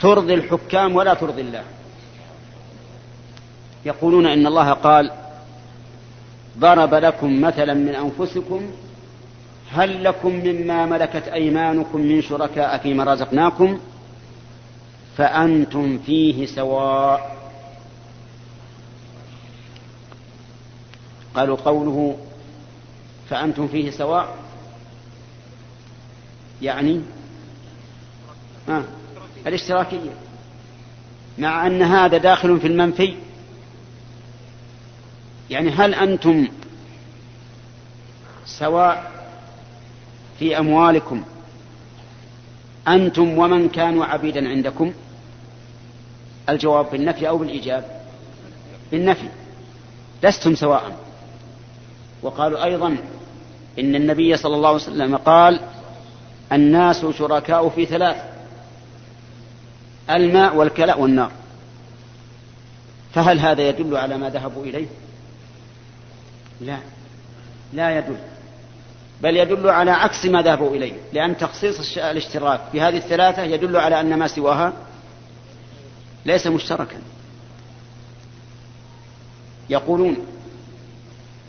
ترضي 0.00 0.34
الحكام 0.34 0.96
ولا 0.96 1.14
ترضي 1.14 1.40
الله. 1.40 1.64
يقولون 3.84 4.26
إن 4.26 4.46
الله 4.46 4.72
قال 4.72 5.10
ضرب 6.58 6.94
لكم 6.94 7.40
مثلا 7.40 7.74
من 7.74 7.94
أنفسكم 7.94 8.70
هل 9.70 10.04
لكم 10.04 10.28
مما 10.28 10.86
ملكت 10.86 11.28
أيمانكم 11.28 12.00
من 12.00 12.22
شركاء 12.22 12.78
فيما 12.78 13.04
رزقناكم؟ 13.04 13.80
فأنتم 15.16 15.98
فيه 15.98 16.46
سواء. 16.46 17.36
قالوا 21.34 21.56
قوله 21.56 22.18
فأنتم 23.30 23.68
فيه 23.68 23.90
سواء. 23.90 24.36
يعني؟ 26.62 27.00
آه 28.68 28.84
الاشتراكية. 29.46 30.10
مع 31.38 31.66
أن 31.66 31.82
هذا 31.82 32.18
داخل 32.18 32.60
في 32.60 32.66
المنفي. 32.66 33.16
يعني 35.50 35.70
هل 35.70 35.94
أنتم 35.94 36.48
سواء 38.46 39.12
في 40.38 40.58
أموالكم 40.58 41.24
أنتم 42.88 43.38
ومن 43.38 43.68
كانوا 43.68 44.04
عبيدا 44.04 44.48
عندكم؟ 44.48 44.92
الجواب 46.48 46.90
بالنفي 46.90 47.28
أو 47.28 47.38
بالإيجاب؟ 47.38 48.02
بالنفي. 48.92 49.28
لستم 50.22 50.54
سواء. 50.54 50.96
وقالوا 52.22 52.64
أيضا 52.64 52.96
إن 53.78 53.94
النبي 53.94 54.36
صلى 54.36 54.56
الله 54.56 54.68
عليه 54.68 54.78
وسلم 54.78 55.16
قال 55.16 55.60
الناس 56.52 57.06
شركاء 57.06 57.68
في 57.68 57.86
ثلاث. 57.86 58.16
الماء 60.10 60.56
والكلاء 60.56 61.00
والنار. 61.00 61.32
فهل 63.14 63.40
هذا 63.40 63.68
يدل 63.68 63.96
على 63.96 64.18
ما 64.18 64.30
ذهبوا 64.30 64.64
إليه؟ 64.64 64.86
لا. 66.60 66.78
لا 67.72 67.98
يدل. 67.98 68.16
بل 69.22 69.36
يدل 69.36 69.68
على 69.68 69.90
عكس 69.90 70.26
ما 70.26 70.42
ذهبوا 70.42 70.76
إليه 70.76 70.92
لأن 71.12 71.36
تخصيص 71.36 71.98
الاشتراك 71.98 72.60
في 72.72 72.80
هذه 72.80 72.96
الثلاثة 72.96 73.42
يدل 73.42 73.76
على 73.76 74.00
أن 74.00 74.18
ما 74.18 74.26
سواها 74.26 74.72
ليس 76.26 76.46
مشتركا. 76.46 76.98
يقولون 79.70 80.16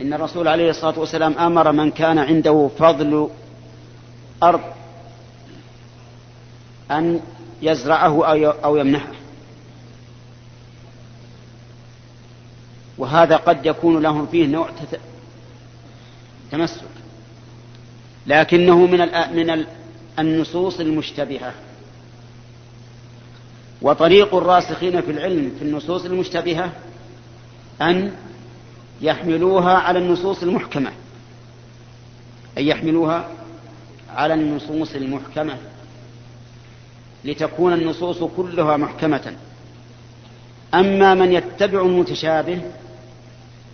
إن 0.01 0.13
الرسول 0.13 0.47
عليه 0.47 0.69
الصلاة 0.69 0.99
والسلام 0.99 1.37
أمر 1.37 1.71
من 1.71 1.91
كان 1.91 2.17
عنده 2.17 2.69
فضل 2.79 3.29
أرض 4.43 4.61
أن 6.91 7.19
يزرعه 7.61 8.25
أو 8.63 8.77
يمنحه. 8.77 9.11
وهذا 12.97 13.35
قد 13.35 13.65
يكون 13.65 14.01
لهم 14.01 14.27
فيه 14.27 14.47
نوع 14.47 14.69
تمسك. 16.51 16.81
لكنه 18.27 18.85
من 18.85 18.99
من 19.35 19.65
النصوص 20.19 20.79
المشتبهة. 20.79 21.53
وطريق 23.81 24.35
الراسخين 24.35 25.01
في 25.01 25.11
العلم 25.11 25.51
في 25.59 25.65
النصوص 25.65 26.05
المشتبهة 26.05 26.71
أن 27.81 28.11
يحملوها 29.01 29.73
على 29.73 29.99
النصوص 29.99 30.43
المحكمة. 30.43 30.91
أن 32.57 32.63
يحملوها 32.63 33.29
على 34.09 34.33
النصوص 34.33 34.95
المحكمة. 34.95 35.57
لتكون 37.25 37.73
النصوص 37.73 38.23
كلها 38.23 38.77
محكمة. 38.77 39.33
أما 40.73 41.13
من 41.13 41.31
يتبع 41.31 41.81
المتشابه 41.81 42.61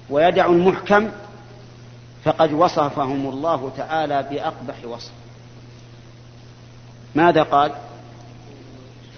ويدع 0.09 0.45
المحكم 0.45 1.09
فقد 2.23 2.53
وصفهم 2.53 3.29
الله 3.29 3.71
تعالى 3.77 4.27
بأقبح 4.31 4.75
وصف. 4.85 5.11
ماذا 7.15 7.43
قال؟ 7.43 7.71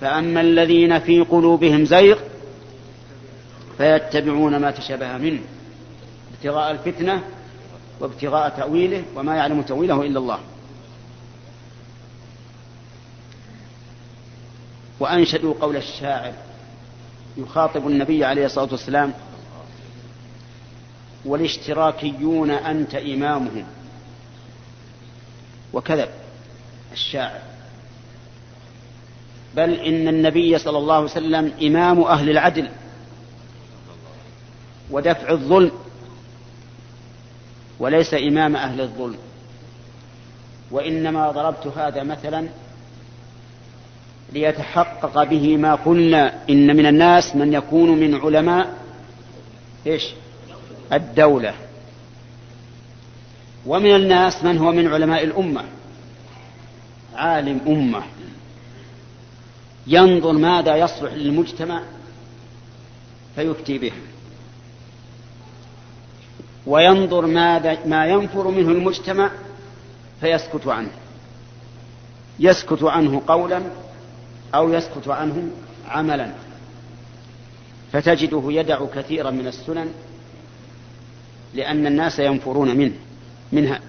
فأما 0.02 0.42
الذين 0.42 1.00
في 1.00 1.22
قلوبهم 1.22 1.86
زيغ 1.86 2.20
فيتبعون 3.78 4.58
ما 4.58 4.72
تشابه 4.72 5.18
منه 5.18 5.40
ابتغاء 6.34 6.72
الفتنة 6.72 7.24
وابتغاء 8.00 8.50
تأويله 8.50 9.04
وما 9.16 9.36
يعلم 9.36 9.62
تأويله 9.62 10.02
إلا 10.02 10.20
الله. 10.20 10.40
وأنشدوا 15.00 15.54
قول 15.62 15.78
الشاعر 15.78 16.34
يخاطب 17.38 17.88
النبي 17.88 18.26
عليه 18.26 18.46
الصلاة 18.46 18.72
والسلام 18.72 19.14
والاشتراكيون 21.26 22.52
أنت 22.52 22.96
إمامهم. 22.96 23.66
وكذب 25.74 26.10
الشاعر. 26.94 27.42
بل 29.56 29.74
إن 29.74 30.08
النبي 30.08 30.58
صلى 30.58 30.78
الله 30.78 30.96
عليه 30.96 31.06
وسلم 31.06 31.54
إمام 31.62 32.02
أهل 32.02 32.30
العدل 32.30 32.70
ودفع 34.92 35.32
الظلم 35.32 35.72
وليس 37.80 38.14
إمام 38.14 38.56
أهل 38.56 38.82
الظلم. 38.82 39.18
وإنما 40.72 41.32
ضربت 41.32 41.68
هذا 41.68 42.04
مثلا 42.04 42.50
ليتحقق 44.34 45.24
به 45.24 45.58
ما 45.58 45.76
قلنا 45.76 46.44
إن 46.50 46.78
من 46.78 46.86
الناس 46.86 47.36
من 47.36 47.54
يكون 47.54 47.90
من 47.90 48.16
علماء 48.16 48.78
إيش؟ 49.88 50.04
الدولة. 50.94 51.54
ومن 53.66 53.96
الناس 53.96 54.44
من 54.44 54.58
هو 54.58 54.72
من 54.72 54.88
علماء 54.88 55.24
الأمة. 55.24 55.64
عالم 57.16 57.62
أمة. 57.68 58.04
ينظر 59.88 60.32
ماذا 60.32 60.76
يصلح 60.76 61.14
للمجتمع 61.14 61.82
فيفتي 63.36 63.78
به. 63.78 63.92
وينظر 66.68 67.26
ماذا 67.26 67.86
ما 67.86 68.06
ينفر 68.06 68.48
منه 68.48 68.70
المجتمع 68.72 69.32
فيسكت 70.22 70.68
عنه. 70.68 70.92
يسكت 72.40 72.84
عنه 72.84 73.22
قولا 73.28 73.62
أو 74.56 74.74
يسكت 74.74 75.08
عنه 75.08 75.50
عملا. 75.90 76.32
فتجده 77.92 78.44
يدع 78.48 78.86
كثيرا 78.96 79.32
من 79.32 79.48
السنن 79.48 79.92
لأن 81.54 81.88
الناس 81.88 82.20
ينفرون 82.20 82.78
منه 82.78 82.96
منها. 83.52 83.80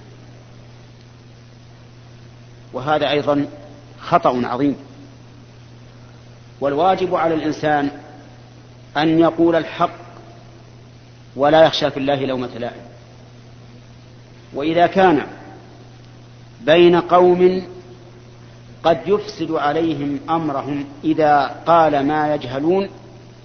وهذا 2.73 3.11
أيضا 3.11 3.47
خطأ 4.01 4.47
عظيم. 4.47 4.77
والواجب 6.61 7.15
على 7.15 7.35
الإنسان 7.35 7.91
أن 8.97 9.19
يقول 9.19 9.57
الحق 9.57 10.09
ولا 11.37 11.65
يخشى 11.65 11.91
في 11.91 11.97
الله 11.97 12.25
لومة 12.25 12.59
لائم. 12.59 12.83
وإذا 14.55 14.87
كان 14.87 15.27
بين 16.61 17.01
قوم 17.01 17.69
قد 18.85 19.01
يفسد 19.07 19.51
عليهم 19.51 20.21
أمرهم 20.31 20.85
إذا 21.05 21.47
قال 21.67 22.07
ما 22.07 22.35
يجهلون 22.35 22.89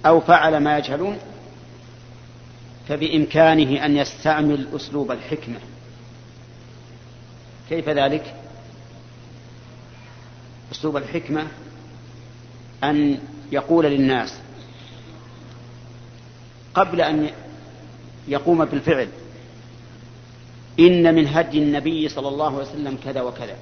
أو 0.06 0.20
فعل 0.20 0.56
ما 0.56 0.78
يجهلون 0.78 1.18
فبإمكانه 2.88 3.84
أن 3.84 3.96
يستعمل 3.96 4.68
أسلوب 4.76 5.12
الحكمة. 5.12 5.58
كيف 7.68 7.88
ذلك؟ 7.88 8.34
أسلوب 10.72 10.96
الحكمة 10.96 11.46
أن 12.84 13.18
يقول 13.52 13.84
للناس 13.84 14.38
قبل 16.74 17.00
أن 17.00 17.30
يقوم 18.28 18.64
بالفعل 18.64 19.08
إن 20.80 21.14
من 21.14 21.26
هدي 21.26 21.58
النبي 21.58 22.08
صلى 22.08 22.28
الله 22.28 22.46
عليه 22.46 22.70
وسلم 22.70 22.98
كذا 23.04 23.22
وكذا. 23.22 23.56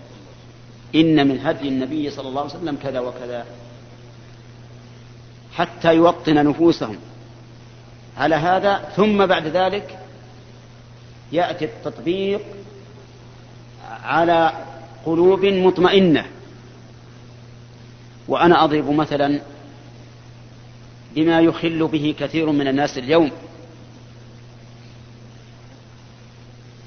إن 0.95 1.29
من 1.29 1.41
هدي 1.41 1.69
النبي 1.69 2.11
صلى 2.11 2.29
الله 2.29 2.41
عليه 2.41 2.51
وسلم 2.51 2.77
كذا 2.83 3.01
وكذا. 3.01 3.47
حتى 5.53 5.95
يوطن 5.95 6.35
نفوسهم. 6.35 6.97
على 8.17 8.35
هذا 8.35 8.93
ثم 8.97 9.27
بعد 9.27 9.47
ذلك 9.47 9.99
يأتي 11.33 11.65
التطبيق 11.65 12.41
على 13.89 14.53
قلوب 15.07 15.45
مطمئنة. 15.45 16.27
وأنا 18.29 18.65
أضرب 18.65 18.91
مثلا 18.91 19.41
بما 21.15 21.41
يخل 21.41 21.87
به 21.87 22.15
كثير 22.19 22.51
من 22.53 22.69
الناس 22.69 22.99
اليوم 22.99 23.31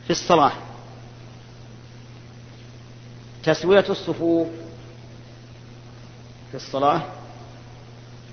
في 0.03 0.09
الصلاة. 0.09 0.51
تسوية 3.45 3.85
الصفوف 3.89 4.47
في 6.51 6.55
الصلاة 6.55 7.01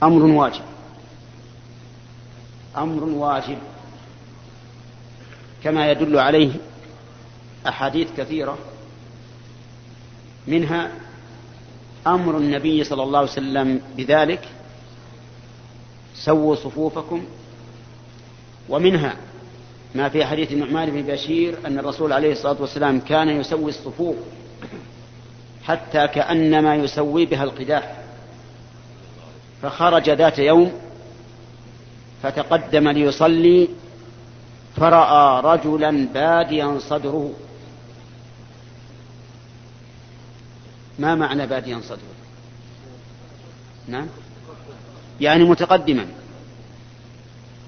أمر 0.03 0.22
واجب. 0.22 0.62
أمر 2.77 3.05
واجب. 3.05 3.59
كما 5.64 5.90
يدل 5.90 6.18
عليه 6.18 6.53
أحاديث 7.68 8.09
كثيرة. 8.16 8.59
منها 10.46 10.92
أمر 12.07 12.38
النبي 12.38 12.85
صلى 12.85 13.03
الله 13.03 13.18
عليه 13.18 13.31
وسلم 13.31 13.81
بذلك 13.96 14.48
سووا 16.14 16.55
صفوفكم. 16.55 17.25
ومنها 18.68 19.16
ما 19.94 20.09
في 20.09 20.25
حديث 20.25 20.53
النعمان 20.53 20.90
بن 20.90 21.03
بشير 21.03 21.59
أن 21.66 21.79
الرسول 21.79 22.12
عليه 22.12 22.33
الصلاة 22.33 22.57
والسلام 22.61 23.01
كان 23.01 23.29
يسوي 23.29 23.70
الصفوف 23.70 24.16
حتى 25.64 26.09
كأنما 26.09 26.75
يسوي 26.75 27.27
بها 27.27 27.44
القداح. 27.44 27.96
فخرج 29.62 30.11
ذات 30.11 30.38
يوم 30.38 30.72
فتقدم 32.22 32.88
ليصلي 32.88 33.68
فرأى 34.77 35.42
رجلا 35.44 36.07
باديا 36.14 36.79
صدره. 36.79 37.33
ما 40.98 41.14
معنى 41.14 41.46
باديا 41.46 41.81
صدره؟ 41.85 42.12
نعم. 43.88 44.07
يعني 45.20 45.44
متقدما. 45.44 46.07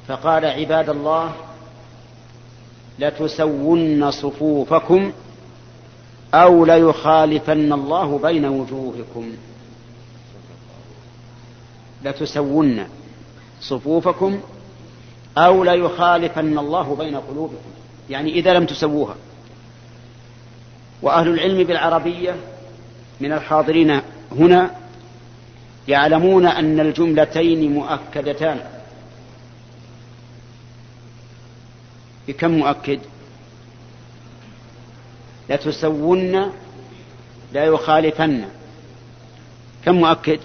فقال 0.09 0.45
عباد 0.45 0.91
الله 0.91 1.35
لتسون 2.99 4.11
صفوفكم 4.11 5.13
أو 6.35 6.65
ليخالفن 6.65 7.73
الله 7.73 8.19
بين 8.19 8.45
وجوهكم. 8.45 9.33
لتسون 12.05 12.85
صفوفكم 13.61 14.41
أو 15.39 15.65
ليخالفن 15.65 16.59
الله 16.59 16.97
بين 16.97 17.17
قلوبكم. 17.17 17.71
يعني 18.11 18.33
إذا 18.33 18.55
لم 18.55 18.67
تسووها. 18.67 19.17
وأهل 21.03 21.29
العلم 21.29 21.65
بالعربية 21.65 22.37
من 23.21 23.33
الحاضرين 23.33 24.01
هنا 24.33 24.71
يعلمون 25.89 26.47
أن 26.47 26.81
الجملتين 26.81 27.73
مؤكدتان. 27.75 28.61
بكم 32.29 32.51
مؤكد؟ 32.51 33.01
لتسون 35.51 36.53
لا 37.53 37.65
يخالفن. 37.65 38.45
كم 39.85 39.95
مؤكد؟ 39.95 40.41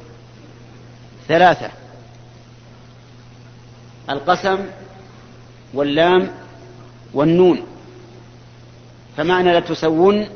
ثلاثة. 1.27 1.69
القسم 4.09 4.65
واللام 5.73 6.31
والنون. 7.13 7.63
فمعنى 9.17 9.59
لتسون 9.59 10.27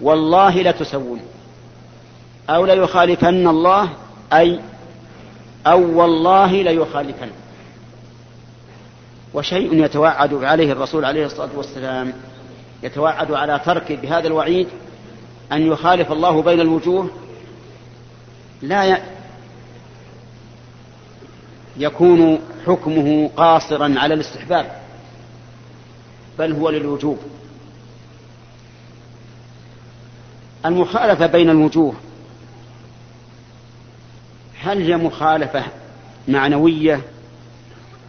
والله 0.00 0.62
لتسون 0.62 1.20
أو 2.50 2.66
ليخالفن 2.66 3.48
الله 3.48 3.88
أي 4.32 4.60
أو 5.66 6.00
والله 6.00 6.62
ليخالفن 6.62 7.30
وشيء 9.34 9.84
يتوعد 9.84 10.34
عليه 10.34 10.72
الرسول 10.72 11.04
عليه 11.04 11.26
الصلاة 11.26 11.48
والسلام 11.56 12.12
يتوعد 12.82 13.32
على 13.32 13.60
تركه 13.64 13.94
بهذا 13.94 14.26
الوعيد 14.26 14.68
أن 15.52 15.66
يخالف 15.66 16.12
الله 16.12 16.42
بين 16.42 16.60
الوجوه 16.60 17.10
لا 18.62 19.00
يكون 21.76 22.38
حكمه 22.66 23.30
قاصرا 23.36 23.94
على 23.98 24.14
الاستحباب 24.14 24.82
بل 26.38 26.52
هو 26.52 26.70
للوجوب. 26.70 27.18
المخالفة 30.66 31.26
بين 31.26 31.50
الوجوه 31.50 31.94
هل 34.60 34.82
هي 34.82 34.96
مخالفة 34.96 35.64
معنوية 36.28 37.00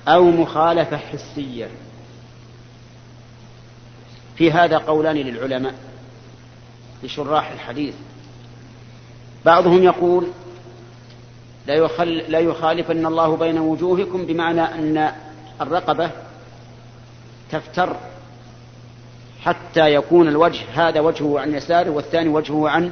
أو 0.08 0.32
مخالفة 0.32 0.98
حسية؟ 0.98 1.70
في 4.38 4.52
هذا 4.52 4.78
قولان 4.78 5.16
للعلماء 5.16 5.74
لشراح 7.04 7.52
الحديث. 7.52 7.96
بعضهم 9.46 9.84
يقول 9.84 10.28
لا, 11.68 11.74
يخل 11.74 12.18
لا 12.28 12.40
يخالفن 12.40 13.06
الله 13.06 13.38
بين 13.38 13.60
وجوهكم 13.60 14.26
بمعنى 14.26 14.62
أن 14.62 15.12
الرقبة 15.62 16.12
تفتر 17.52 17.96
حتى 19.42 19.94
يكون 19.94 20.28
الوجه 20.28 20.60
هذا 20.74 21.00
وجهه 21.00 21.40
عن 21.40 21.54
يساره 21.54 21.90
والثاني 21.90 22.30
وجهه 22.30 22.70
عن 22.70 22.92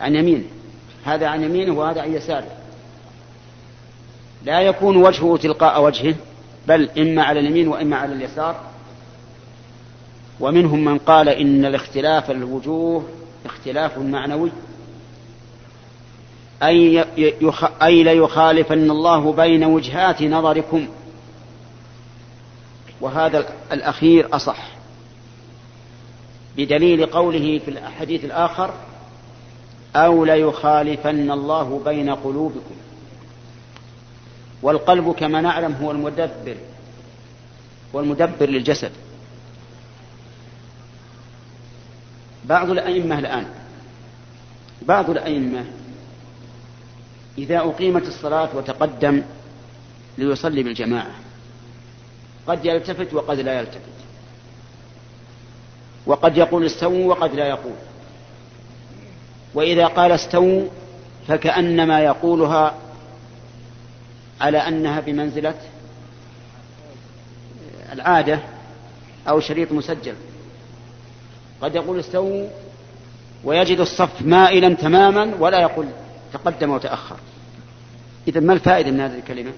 عن 0.00 0.14
يمينه 0.14 0.44
هذا 1.04 1.26
عن 1.26 1.42
يمينه 1.42 1.72
وهذا 1.72 2.00
عن 2.02 2.12
يساره. 2.12 2.50
لا 4.44 4.60
يكون 4.60 4.96
وجهه 4.96 5.36
تلقاء 5.36 5.82
وجهه 5.82 6.14
بل 6.68 6.90
إما 6.98 7.22
على 7.22 7.40
اليمين 7.40 7.68
وإما 7.68 7.96
على 7.96 8.14
اليسار. 8.14 8.67
ومنهم 10.40 10.84
من 10.84 10.98
قال 10.98 11.28
إن 11.28 11.64
الاختلاف 11.64 12.30
الوجوه 12.30 13.04
اختلاف 13.46 13.98
معنوي. 13.98 14.50
أي. 16.62 17.04
أي 17.82 18.02
ليخالفن 18.02 18.90
الله 18.90 19.32
بين 19.32 19.64
وجهات 19.64 20.22
نظركم. 20.22 20.88
وهذا 23.00 23.46
الأخير 23.72 24.36
أصح. 24.36 24.68
بدليل 26.56 27.06
قوله 27.06 27.58
في 27.58 27.70
الحديث 27.70 28.24
الآخر 28.24 28.74
أو 29.96 30.24
ليخالفن 30.24 31.30
الله 31.30 31.80
بين 31.84 32.10
قلوبكم. 32.10 32.74
والقلب 34.62 35.12
كما 35.12 35.40
نعلم 35.40 35.72
هو 35.72 35.90
المدبر 35.90 36.56
والمدبر 37.92 38.46
للجسد. 38.46 38.92
بعض 42.48 42.70
الأئمة 42.70 43.18
الآن 43.18 43.46
بعض 44.82 45.10
الأئمة 45.10 45.64
إذا 47.38 47.58
أقيمت 47.58 48.08
الصلاة 48.08 48.48
وتقدم 48.56 49.22
ليصلي 50.18 50.62
بالجماعة 50.62 51.10
قد 52.46 52.64
يلتفت 52.64 53.14
وقد 53.14 53.40
لا 53.40 53.60
يلتفت. 53.60 53.98
وقد 56.06 56.36
يقول 56.36 56.66
استووا 56.66 57.14
وقد 57.14 57.34
لا 57.34 57.48
يقول. 57.48 57.74
وإذا 59.54 59.86
قال 59.86 60.12
استووا 60.12 60.68
فكأنما 61.28 62.00
يقولها 62.00 62.74
على 64.40 64.58
أنها 64.58 65.00
بمنزلة 65.00 65.54
العادة 67.92 68.40
أو 69.28 69.40
شريط 69.40 69.72
مسجل. 69.72 70.14
قد 71.62 71.74
يقول 71.74 71.98
استووا 71.98 72.48
ويجد 73.44 73.80
الصف 73.80 74.22
مائلا 74.22 74.74
تماما 74.74 75.34
ولا 75.38 75.60
يقول 75.60 75.86
تقدم 76.32 76.70
وتأخر. 76.70 77.16
إذا 78.28 78.40
ما 78.40 78.52
الفائدة 78.52 78.90
من 78.90 79.00
هذه 79.00 79.18
الكلمة؟ 79.18 79.52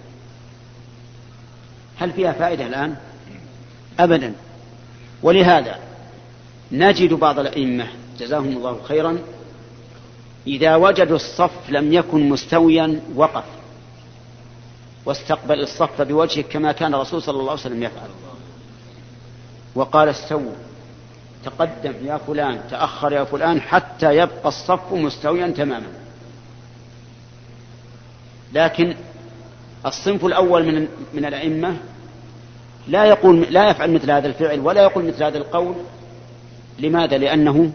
هل 1.98 2.12
فيها 2.12 2.32
فائدة 2.32 2.66
الآن؟ 2.66 2.96
أبدا. 4.00 4.32
ولهذا 5.22 5.78
نجد 6.72 7.12
بعض 7.12 7.38
الأئمة 7.38 7.86
جزاهم 8.18 8.48
الله 8.48 8.80
خيرا 8.82 9.18
إذا 10.46 10.76
وجدوا 10.76 11.16
الصف 11.16 11.70
لم 11.70 11.92
يكن 11.92 12.28
مستويا 12.28 13.00
وقف. 13.14 13.44
واستقبل 15.06 15.60
الصف 15.60 16.02
بوجهه 16.02 16.42
كما 16.42 16.72
كان 16.72 16.94
الرسول 16.94 17.22
صلى 17.22 17.40
الله 17.40 17.50
عليه 17.50 17.60
وسلم 17.60 17.82
يفعل. 17.82 18.08
وقال 19.74 20.08
استووا. 20.08 20.69
تقدم 21.44 21.94
يا 22.02 22.16
فلان 22.16 22.60
تأخر 22.70 23.12
يا 23.12 23.24
فلان 23.24 23.60
حتى 23.60 24.16
يبقى 24.16 24.48
الصف 24.48 24.92
مستويا 24.92 25.46
تماما 25.46 25.86
لكن 28.52 28.96
الصنف 29.86 30.24
الأول 30.24 30.66
من 30.66 30.88
من 31.14 31.24
الأئمة 31.24 31.76
لا 32.88 33.04
يقول 33.04 33.40
لا 33.40 33.70
يفعل 33.70 33.90
مثل 33.94 34.10
هذا 34.10 34.28
الفعل 34.28 34.60
ولا 34.60 34.82
يقول 34.82 35.04
مثل 35.04 35.24
هذا 35.24 35.38
القول 35.38 35.74
لماذا؟ 36.78 37.18
لأنه 37.18 37.72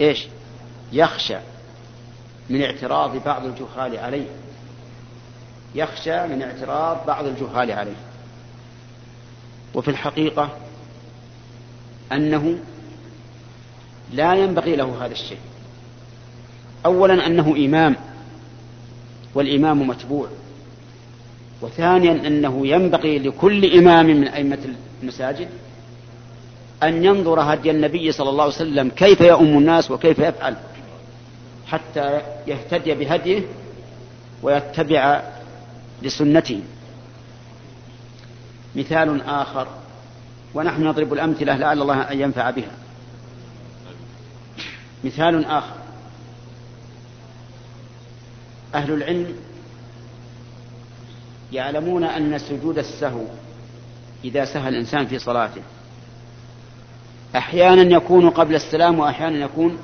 إيش؟ 0.00 0.26
يخشى 0.92 1.36
من 2.50 2.62
اعتراض 2.62 3.24
بعض 3.24 3.44
الجهال 3.44 3.98
عليه 3.98 4.26
يخشى 5.74 6.26
من 6.26 6.42
اعتراض 6.42 7.06
بعض 7.06 7.24
الجهال 7.26 7.70
عليه 7.70 7.96
وفي 9.74 9.90
الحقيقة 9.90 10.50
أنه 12.12 12.58
لا 14.12 14.34
ينبغي 14.34 14.76
له 14.76 15.06
هذا 15.06 15.12
الشيء. 15.12 15.38
أولا 16.86 17.26
أنه 17.26 17.56
إمام 17.56 17.96
والإمام 19.34 19.88
متبوع. 19.88 20.28
وثانيا 21.62 22.26
أنه 22.26 22.66
ينبغي 22.66 23.18
لكل 23.18 23.78
إمام 23.78 24.06
من 24.06 24.28
أئمة 24.28 24.58
المساجد 25.02 25.48
أن 26.82 27.04
ينظر 27.04 27.40
هدي 27.40 27.70
النبي 27.70 28.12
صلى 28.12 28.30
الله 28.30 28.42
عليه 28.44 28.54
وسلم 28.54 28.88
كيف 28.88 29.20
يؤم 29.20 29.58
الناس 29.58 29.90
وكيف 29.90 30.18
يفعل 30.18 30.56
حتى 31.66 32.20
يهتدي 32.46 32.94
بهديه 32.94 33.42
ويتبع 34.42 35.22
لسنته. 36.02 36.60
مثال 38.76 39.22
آخر. 39.22 39.66
ونحن 40.54 40.86
نضرب 40.86 41.12
الأمثلة 41.12 41.56
لعل 41.56 41.82
الله 41.82 42.02
أن 42.02 42.20
ينفع 42.20 42.50
بها. 42.50 42.72
مثال 45.04 45.44
آخر. 45.44 45.74
أهل 48.74 48.92
العلم 48.92 49.34
يعلمون 51.52 52.04
أن 52.04 52.38
سجود 52.38 52.78
السهو 52.78 53.24
إذا 54.24 54.44
سهى 54.44 54.68
الإنسان 54.68 55.06
في 55.06 55.18
صلاته. 55.18 55.62
أحيانا 57.36 57.96
يكون 57.96 58.30
قبل 58.30 58.54
السلام 58.54 58.98
وأحيانا 58.98 59.38
يكون 59.38 59.78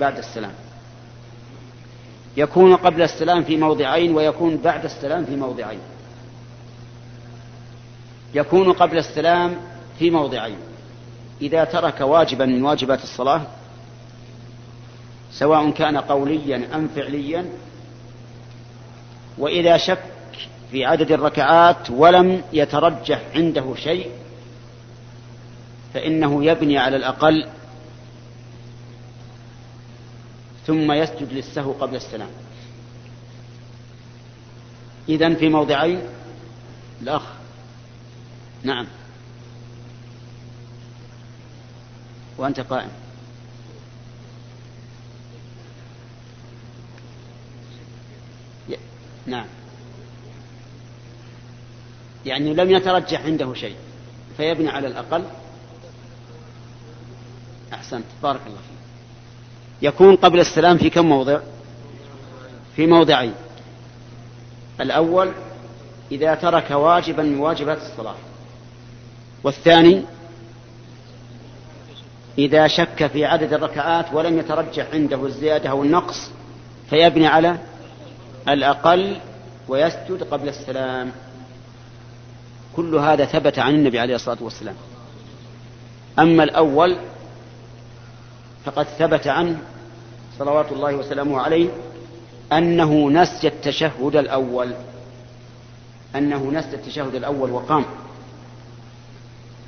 بعد 0.00 0.18
السلام. 0.18 0.52
يكون 2.36 2.76
قبل 2.76 3.02
السلام 3.02 3.44
في 3.44 3.56
موضعين 3.56 4.14
ويكون 4.14 4.56
بعد 4.56 4.84
السلام 4.84 5.24
في 5.24 5.36
موضعين. 5.36 5.80
يكون 8.34 8.72
قبل 8.72 8.98
السلام 8.98 9.56
في 9.98 10.10
موضعين. 10.10 10.56
إذا 11.42 11.64
ترك 11.64 12.00
واجبا 12.00 12.46
من 12.46 12.62
واجبات 12.62 13.02
الصلاة 13.02 13.42
سواء 15.32 15.70
كان 15.70 15.96
قوليا 15.96 16.68
أم 16.74 16.88
فعليا 16.88 17.46
وإذا 19.38 19.76
شك 19.76 20.02
في 20.70 20.84
عدد 20.84 21.12
الركعات 21.12 21.90
ولم 21.90 22.42
يترجح 22.52 23.22
عنده 23.34 23.74
شيء 23.74 24.10
فإنه 25.94 26.44
يبني 26.44 26.78
على 26.78 26.96
الأقل 26.96 27.48
ثم 30.66 30.92
يسجد 30.92 31.32
للسهو 31.32 31.72
قبل 31.72 31.96
السلام. 31.96 32.28
إذن 35.08 35.34
في 35.34 35.48
موضعين. 35.48 36.00
الأخ 37.02 37.22
نعم. 38.62 38.86
وأنت 42.38 42.60
قائم. 42.60 42.90
نعم. 49.26 49.46
يعني 52.26 52.54
لم 52.54 52.70
يترجح 52.70 53.24
عنده 53.24 53.54
شيء 53.54 53.76
فيبني 54.36 54.68
على 54.68 54.86
الأقل. 54.86 55.24
أحسنت. 57.72 58.04
بارك 58.22 58.40
الله 58.46 58.58
فيك. 58.58 58.78
يكون 59.82 60.16
قبل 60.16 60.40
السلام 60.40 60.78
في 60.78 60.90
كم 60.90 61.06
موضع؟ 61.06 61.40
في 62.76 62.86
موضعين. 62.86 63.34
الأول 64.80 65.32
إذا 66.12 66.34
ترك 66.34 66.70
واجبا 66.70 67.22
من 67.22 67.38
واجبات 67.38 67.78
الصلاة. 67.78 68.16
والثاني 69.44 70.04
إذا 72.38 72.66
شك 72.66 73.06
في 73.06 73.24
عدد 73.24 73.52
الركعات 73.52 74.06
ولم 74.12 74.38
يترجح 74.38 74.86
عنده 74.92 75.26
الزيادة 75.26 75.70
أو 75.70 75.82
النقص 75.82 76.30
فيبني 76.90 77.26
على 77.26 77.58
الأقل 78.48 79.16
ويسجد 79.68 80.22
قبل 80.30 80.48
السلام. 80.48 81.12
كل 82.76 82.94
هذا 82.94 83.24
ثبت 83.24 83.58
عن 83.58 83.74
النبي 83.74 83.98
عليه 83.98 84.14
الصلاة 84.14 84.38
والسلام. 84.40 84.74
أما 86.18 86.44
الأول 86.44 86.96
فقد 88.64 88.86
ثبت 88.86 89.26
عنه 89.26 89.58
صلوات 90.38 90.72
الله 90.72 90.94
وسلامه 90.94 91.40
عليه 91.40 91.68
أنه 92.52 93.10
نسي 93.10 93.48
التشهد 93.48 94.16
الأول 94.16 94.74
أنه 96.16 96.50
نسي 96.50 96.76
التشهد 96.76 97.14
الأول 97.14 97.50
وقام. 97.50 97.84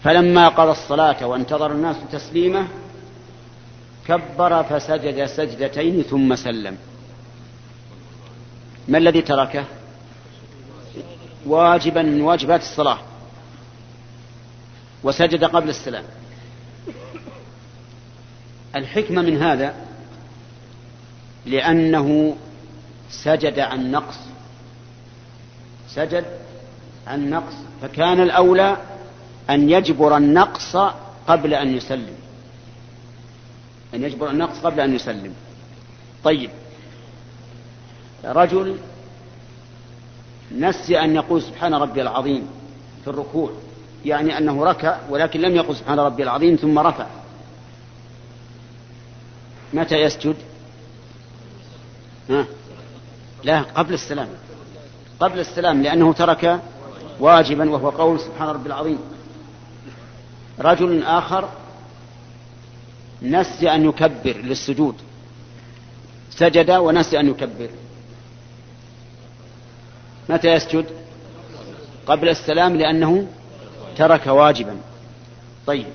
فلما 0.05 0.49
قضى 0.49 0.71
الصلاة 0.71 1.27
وانتظر 1.27 1.73
الناس 1.73 1.97
تسليمه 2.13 2.69
كبر 4.09 4.63
فسجد 4.63 5.27
سجدتين 5.27 6.03
ثم 6.03 6.37
سلم. 6.37 6.77
ما 8.89 8.99
الذي 8.99 9.23
تركه؟ 9.23 9.65
واجبا 11.47 12.03
من 12.03 12.21
واجبات 12.21 12.61
الصلاة. 12.61 12.99
وسجد 15.03 15.45
قبل 15.45 15.69
السلام. 15.69 16.05
الحكمة 18.77 19.23
من 19.23 19.43
هذا 19.43 19.75
لأنه 21.47 22.37
سجد 23.11 23.59
عن 23.59 23.91
نقص 23.91 24.19
سجد 25.89 26.25
عن 27.07 27.31
نقص 27.31 27.55
فكان 27.83 28.21
الأولى 28.21 28.77
أن 29.51 29.71
يجبر 29.71 30.17
النقص 30.17 30.77
قبل 31.29 31.55
أن 31.55 31.77
يسلم. 31.77 32.17
أن 33.95 34.03
يجبر 34.03 34.31
النقص 34.31 34.59
قبل 34.59 34.81
أن 34.81 34.95
يسلم. 34.95 35.35
طيب. 36.25 36.51
رجل 38.25 38.79
نسي 40.59 41.01
أن 41.01 41.15
يقول 41.15 41.43
سبحان 41.43 41.75
ربي 41.75 42.03
العظيم 42.03 42.49
في 43.05 43.11
الركوع 43.11 43.51
يعني 44.05 44.39
أنه 44.39 44.65
ركع 44.65 44.99
ولكن 45.11 45.41
لم 45.41 45.57
يقل 45.57 45.77
سبحان 45.77 45.99
ربي 45.99 46.23
العظيم 46.23 46.57
ثم 46.57 46.79
رفع. 46.79 47.07
متى 49.73 49.97
يسجد؟ 49.97 50.37
ها؟ 52.31 52.47
لا 53.45 53.61
قبل 53.61 53.95
السلام. 53.95 54.29
قبل 55.21 55.39
السلام 55.41 55.83
لأنه 55.83 56.13
ترك 56.13 56.61
واجبا 57.21 57.71
وهو 57.71 57.91
قول 57.91 58.21
سبحان 58.21 58.49
ربي 58.49 58.67
العظيم. 58.67 58.99
رجل 60.61 61.03
آخر 61.03 61.49
نسي 63.23 63.75
أن 63.75 63.85
يكبر 63.85 64.37
للسجود. 64.37 64.95
سجد 66.31 66.71
ونسي 66.71 67.21
أن 67.21 67.29
يكبر. 67.29 67.71
متى 70.29 70.49
يسجد؟ 70.49 70.87
قبل 72.07 72.29
السلام 72.29 72.77
لأنه 72.77 73.27
ترك 73.97 74.27
واجبا. 74.27 74.77
طيب. 75.67 75.87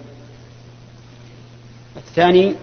الثاني 1.98 2.56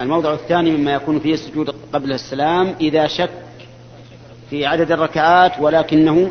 الموضع 0.00 0.34
الثاني 0.34 0.70
مما 0.70 0.94
يكون 0.94 1.20
فيه 1.20 1.34
السجود 1.34 1.74
قبل 1.92 2.12
السلام 2.12 2.74
إذا 2.80 3.06
شك 3.06 3.30
في 4.50 4.66
عدد 4.66 4.92
الركعات 4.92 5.52
ولكنه 5.60 6.30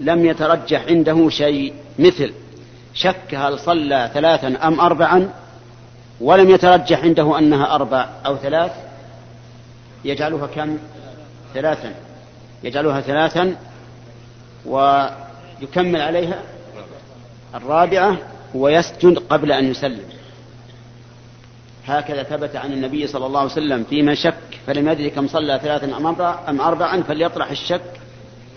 لم 0.00 0.26
يترجح 0.26 0.84
عنده 0.88 1.28
شيء 1.28 1.74
مثل. 1.98 2.32
شك 2.94 3.34
هل 3.34 3.58
صلى 3.58 4.10
ثلاثا 4.14 4.58
أم 4.62 4.80
أربعا 4.80 5.30
ولم 6.20 6.50
يترجح 6.50 7.04
عنده 7.04 7.38
أنها 7.38 7.74
أربع 7.74 8.08
أو 8.26 8.36
ثلاث 8.36 8.72
يجعلها 10.04 10.46
كم؟ 10.46 10.78
ثلاثا. 11.54 11.94
يجعلها 12.62 13.00
ثلاثا 13.00 13.56
ويكمل 14.66 16.00
عليها 16.00 16.42
الرابعة 17.54 18.16
ويسجد 18.54 19.18
قبل 19.18 19.52
أن 19.52 19.70
يسلم. 19.70 20.04
هكذا 21.86 22.22
ثبت 22.22 22.56
عن 22.56 22.72
النبي 22.72 23.06
صلى 23.06 23.26
الله 23.26 23.40
عليه 23.40 23.52
وسلم 23.52 23.84
في 23.84 24.02
من 24.02 24.14
شك 24.14 24.34
فلم 24.66 24.88
يدري 24.88 25.10
كم 25.10 25.28
صلى 25.28 25.60
ثلاثا 25.62 25.96
أم 26.48 26.60
أربعا 26.60 27.02
فليطرح 27.02 27.50
الشك 27.50 28.00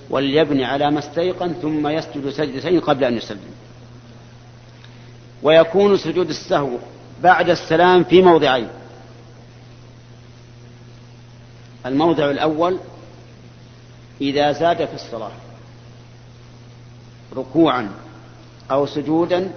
وليبني 0.09 0.65
على 0.65 0.91
ما 0.91 0.99
استيقن 0.99 1.53
ثم 1.61 1.87
يسجد 1.87 2.29
سجدتين 2.29 2.79
قبل 2.79 3.03
أن 3.03 3.17
يسلم. 3.17 3.56
ويكون 5.43 5.97
سجود 5.97 6.29
السهو 6.29 6.77
بعد 7.23 7.49
السلام 7.49 8.03
في 8.03 8.21
موضعين. 8.21 8.67
الموضع 11.85 12.29
الأول 12.29 12.79
إذا 14.21 14.51
زاد 14.51 14.85
في 14.85 14.93
الصلاة 14.93 15.31
ركوعا 17.35 17.89
أو 18.71 18.85
سجودا 18.85 19.51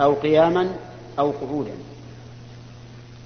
أو 0.00 0.14
قياما 0.14 0.76
أو 1.18 1.30
قعودا. 1.30 1.74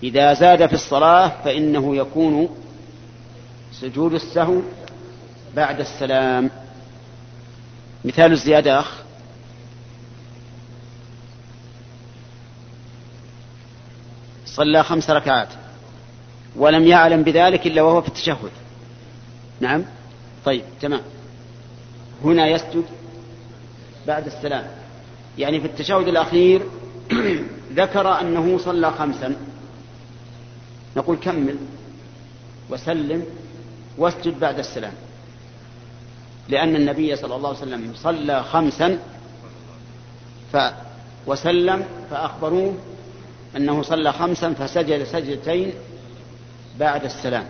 إذا 0.03 0.35
زاد 0.35 0.66
في 0.66 0.73
الصلاة 0.73 1.33
فإنه 1.44 1.96
يكون 1.96 2.49
سجود 3.73 4.14
السهو 4.14 4.61
بعد 5.57 5.81
السلام. 5.81 6.51
مثال 8.05 8.33
الزيادة 8.33 8.81
أخ 8.81 9.00
صلى 14.61 14.83
خمس 14.83 15.11
ركعات 15.11 15.49
ولم 16.57 16.87
يعلم 16.87 17.23
بذلك 17.23 17.66
إلا 17.66 17.83
وهو 17.83 18.03
في 18.03 18.09
التشهد. 18.09 18.51
نعم؟ 19.61 19.85
طيب 20.44 20.62
تمام. 20.81 21.01
هنا 22.25 22.46
يسجد 22.46 22.85
بعد 24.07 24.27
السلام. 24.27 24.66
يعني 25.38 25.61
في 25.61 25.66
التشهد 25.66 26.09
الأخير 26.09 26.62
ذكر 27.81 28.20
أنه 28.20 28.59
صلى 28.59 28.90
خمسا. 28.90 29.37
نقول 30.96 31.16
كمل 31.16 31.57
وسلم 32.70 33.25
واسجد 33.99 34.40
بعد 34.40 34.59
السلام. 34.59 34.92
لأن 36.49 36.77
النبي 36.77 37.16
صلى 37.16 37.37
الله 37.37 37.49
عليه 37.49 37.59
وسلم 37.59 37.92
صلى 37.94 38.42
خمسا 38.42 38.99
ف 40.53 40.57
وسلم 41.27 41.85
فأخبروه 42.11 42.75
أنه 43.57 43.83
صلى 43.83 44.13
خمسا 44.13 44.53
فسجد 44.53 45.05
سجدتين 45.05 45.73
بعد 46.79 47.05
السلام. 47.05 47.47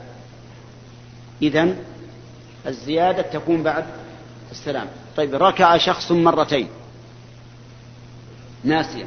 إذن 1.42 1.76
الزيادة 2.66 3.22
تكون 3.22 3.62
بعد 3.62 3.84
السلام. 4.50 4.86
طيب 5.16 5.34
ركع 5.34 5.76
شخص 5.76 6.12
مرتين. 6.12 6.68
ناسيا. 8.64 9.06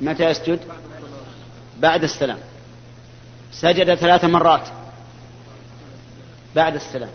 متى 0.00 0.24
يسجد؟ 0.24 0.60
بعد 1.80 2.02
السلام. 2.02 2.38
سجد 3.52 3.94
ثلاث 3.94 4.24
مرات 4.24 4.68
بعد 6.54 6.74
السلام. 6.74 7.10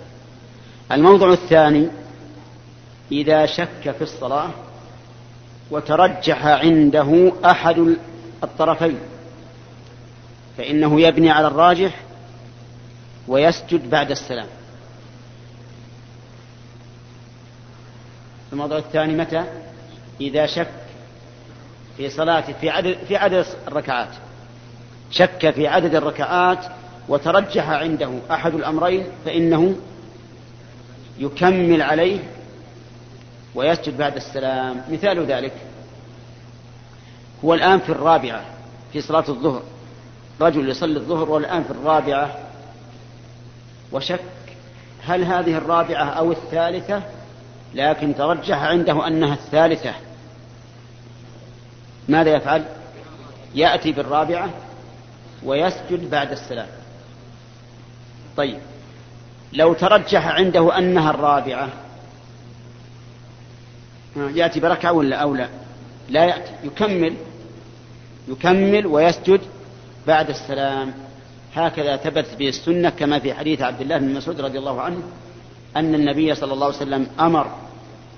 الموضع 0.92 1.32
الثاني 1.32 1.88
إذا 3.12 3.46
شك 3.46 3.92
في 3.98 4.02
الصلاة 4.02 4.50
وترجح 5.72 6.46
عنده 6.46 7.32
أحد 7.46 7.96
الطرفين 8.44 9.00
فإنه 10.58 11.02
يبني 11.02 11.30
على 11.32 11.48
الراجح 11.48 12.00
ويسجد 13.28 13.90
بعد 13.90 14.12
السلام. 14.12 14.48
الموضوع 18.54 18.78
الثاني 18.78 19.16
متى؟ 19.16 19.44
إذا 20.22 20.46
شك 20.46 20.72
في 21.98 22.10
صلاته 22.10 22.54
في 22.54 22.70
عدد 22.70 22.98
في 23.08 23.16
عدد 23.16 23.46
الركعات. 23.68 24.10
شك 25.12 25.52
في 25.52 25.68
عدد 25.68 25.96
الركعات 25.96 26.66
وترجح 27.10 27.70
عنده 27.70 28.20
أحد 28.32 28.54
الأمرين 28.54 29.06
فإنه 29.26 29.76
يكمل 31.20 31.82
عليه 31.82 32.20
ويسجد 33.56 33.98
بعد 33.98 34.16
السلام. 34.16 34.82
مثال 34.90 35.26
ذلك 35.26 35.54
هو 37.46 37.54
الآن 37.54 37.80
في 37.80 37.90
الرابعة 37.90 38.46
في 38.94 39.02
صلاة 39.02 39.30
الظهر. 39.30 39.62
رجل 40.42 40.70
يصلي 40.70 41.00
الظهر 41.00 41.30
والآن 41.30 41.64
في 41.64 41.72
الرابعة. 41.72 42.38
وشك 43.92 44.24
هل 45.04 45.24
هذه 45.24 45.58
الرابعة 45.58 46.06
أو 46.06 46.32
الثالثة؟ 46.32 47.02
لكن 47.74 48.16
ترجح 48.16 48.58
عنده 48.58 49.08
أنها 49.08 49.34
الثالثة. 49.34 49.94
ماذا 52.08 52.36
يفعل؟ 52.36 52.66
يأتي 53.56 53.92
بالرابعة 53.92 54.50
ويسجد 55.44 56.10
بعد 56.10 56.32
السلام. 56.32 56.68
طيب 58.38 58.60
لو 59.54 59.74
ترجح 59.74 60.28
عنده 60.28 60.78
أنها 60.78 61.10
الرابعة 61.10 61.70
يأتي 64.36 64.60
بركعة 64.60 64.94
ولا 64.94 65.16
أو 65.16 65.36
لا؟ 65.36 65.48
لا 66.10 66.26
يأتي. 66.26 66.52
يكمل. 66.64 67.14
يكمل 68.28 68.88
ويسجد 68.88 69.42
بعد 70.08 70.30
السلام. 70.30 70.94
هكذا 71.56 71.98
ثبتت 71.98 72.36
به 72.40 72.50
السنة 72.50 72.90
كما 72.90 73.20
في 73.20 73.34
حديث 73.34 73.62
عبد 73.62 73.82
الله 73.82 73.98
بن 73.98 74.14
مسعود 74.14 74.42
رضي 74.42 74.60
الله 74.60 74.82
عنه 74.82 74.98
أن 75.76 75.96
النبي 75.96 76.36
صلى 76.36 76.54
الله 76.54 76.66
عليه 76.66 76.76
وسلم 76.76 77.08
أمر 77.20 77.48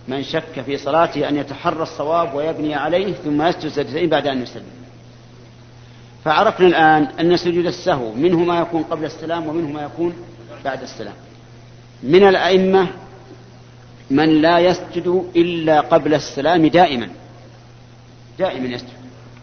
من 0.07 0.23
شك 0.23 0.61
في 0.65 0.77
صلاته 0.77 1.29
أن 1.29 1.37
يتحرى 1.37 1.83
الصواب 1.83 2.35
ويبني 2.35 2.75
عليه 2.75 3.13
ثم 3.13 3.41
يسجد 3.41 3.67
سجدتين 3.67 4.09
بعد 4.09 4.27
أن 4.27 4.41
يسلم. 4.41 4.63
فعرفنا 6.25 6.67
الآن 6.67 7.03
أن 7.03 7.37
سجود 7.37 7.65
السهو 7.65 8.13
منه 8.13 8.37
ما 8.37 8.59
يكون 8.59 8.83
قبل 8.83 9.05
السلام 9.05 9.47
ومنه 9.47 9.67
ما 9.67 9.83
يكون 9.83 10.13
بعد 10.65 10.81
السلام. 10.81 11.13
من 12.03 12.27
الأئمة 12.27 12.87
من 14.09 14.41
لا 14.41 14.59
يسجد 14.59 15.29
إلا 15.35 15.81
قبل 15.81 16.13
السلام 16.13 16.67
دائما. 16.67 17.09
دائما 18.39 18.67
يسجد 18.75 18.89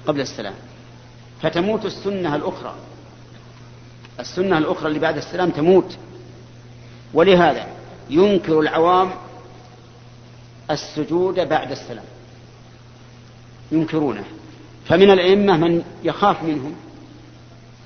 قبل 0.06 0.20
السلام. 0.20 0.54
فتموت 1.42 1.84
السنة 1.84 2.36
الأخرى. 2.36 2.74
السنة 4.20 4.58
الأخرى 4.58 4.88
اللي 4.88 4.98
بعد 4.98 5.16
السلام 5.16 5.50
تموت. 5.50 5.96
ولهذا 7.14 7.66
ينكر 8.10 8.60
العوام 8.60 9.10
السجود 10.70 11.34
بعد 11.34 11.70
السلام. 11.70 12.04
ينكرونه. 13.72 14.24
فمن 14.88 15.10
الأئمة 15.10 15.56
من 15.56 15.82
يخاف 16.04 16.42
منهم 16.42 16.74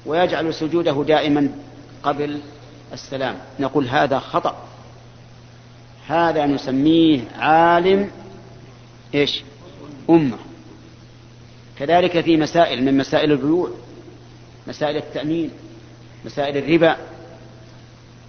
ويجعل 0.06 0.54
سجوده 0.54 1.04
دائما 1.08 1.48
قبل 2.02 2.40
السلام. 2.92 3.38
نقول 3.60 3.88
هذا 3.88 4.18
خطأ. 4.18 4.69
هذا 6.08 6.46
نسميه 6.46 7.20
عالم 7.38 8.10
إيش؟ 9.14 9.42
أمة. 10.10 10.38
كذلك 11.78 12.20
في 12.20 12.36
مسائل 12.36 12.84
من 12.84 12.96
مسائل 12.96 13.32
البيوع 13.32 13.70
مسائل 14.66 14.96
التأمين 14.96 15.50
مسائل 16.24 16.56
الربا. 16.56 16.96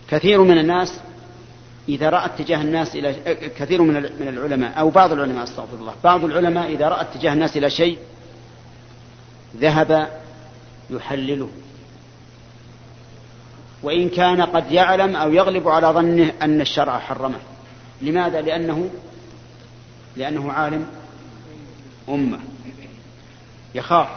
كثير 0.10 0.41
من 0.41 0.57
الناس 0.57 0.99
إذا 1.89 2.10
رأى 2.10 2.25
اتجاه 2.25 2.62
الناس 2.62 2.95
إلى 2.95 3.13
كثير 3.57 3.81
من 3.81 4.27
العلماء 4.27 4.79
أو 4.79 4.89
بعض 4.89 5.12
العلماء 5.12 5.43
أستغفر 5.43 5.77
الله. 5.77 5.93
بعض 6.03 6.25
العلماء 6.25 6.71
إذا 6.71 6.88
رأى 6.88 7.01
اتجاه 7.01 7.34
الناس 7.34 7.57
إلى 7.57 7.69
شيء 7.69 7.97
ذهب 9.57 10.21
يحلله. 10.89 11.49
وإن 13.84 14.10
كان 14.10 14.41
قد 14.41 14.71
يعلم 14.71 15.15
أو 15.15 15.32
يغلب 15.32 15.67
على 15.67 15.88
ظنه 15.88 16.32
أن 16.41 16.61
الشرع 16.61 16.99
حرمه. 16.99 17.39
لماذا؟ 18.02 18.41
لأنه 18.41 18.89
لأنه 20.18 20.52
عالم 20.52 20.88
أمة. 22.10 22.39
يخاف. 23.76 24.08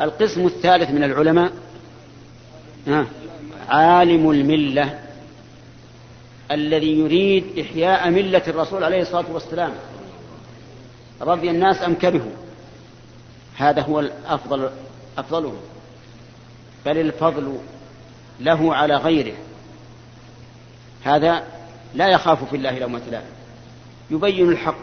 القسم 0.00 0.46
الثالث 0.46 0.90
من 0.90 1.04
العلماء 1.04 1.52
عالم 3.68 4.30
الملة 4.30 5.00
الذي 6.50 6.98
يريد 6.98 7.58
إحياء 7.58 8.10
ملة 8.10 8.42
الرسول 8.48 8.84
عليه 8.84 9.02
الصلاة 9.02 9.32
والسلام. 9.32 9.72
رضي 11.20 11.50
الناس 11.50 11.82
أم 11.82 11.94
كرهوا؟ 11.94 12.32
هذا 13.56 13.82
هو 13.82 14.00
الأفضل 14.00 14.70
أفضلهم. 15.18 15.60
بل 16.86 16.98
الفضل 16.98 17.58
له 18.40 18.74
على 18.74 18.96
غيره. 18.96 19.34
هذا 21.04 21.57
لا 21.94 22.08
يخاف 22.08 22.44
في 22.44 22.56
الله 22.56 22.78
لومة 22.78 23.02
لائم 23.10 23.26
يبين 24.10 24.48
الحق 24.48 24.78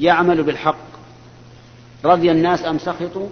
يعمل 0.00 0.42
بالحق. 0.42 0.88
رضي 2.04 2.30
الناس 2.30 2.64
أم 2.64 2.78
سخطوا 2.78 3.28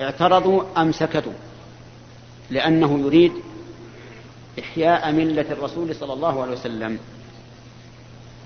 اعترضوا 0.00 0.62
أم 0.76 0.92
سكتوا. 0.92 1.32
لأنه 2.50 3.00
يريد 3.00 3.32
إحياء 4.58 5.12
ملة 5.12 5.52
الرسول 5.52 5.94
صلى 5.94 6.12
الله 6.12 6.42
عليه 6.42 6.52
وسلم. 6.52 6.98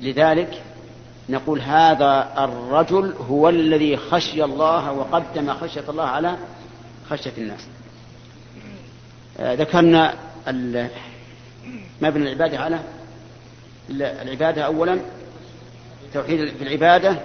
لذلك 0.00 0.62
نقول 1.28 1.60
هذا 1.60 2.32
الرجل 2.38 3.14
هو 3.28 3.48
الذي 3.48 3.96
خشي 3.96 4.44
الله 4.44 4.92
وقدم 4.92 5.54
خشية 5.54 5.84
الله 5.88 6.04
على 6.04 6.36
خشية 7.10 7.32
الناس. 7.38 7.66
آه، 9.38 9.54
ذكرنا 9.54 10.14
مبنى 12.02 12.32
العبادة 12.32 12.58
على 12.58 12.80
العبادة 13.90 14.62
أولا 14.62 15.00
التوحيد 16.04 16.48
في 16.56 16.62
العبادة 16.62 17.16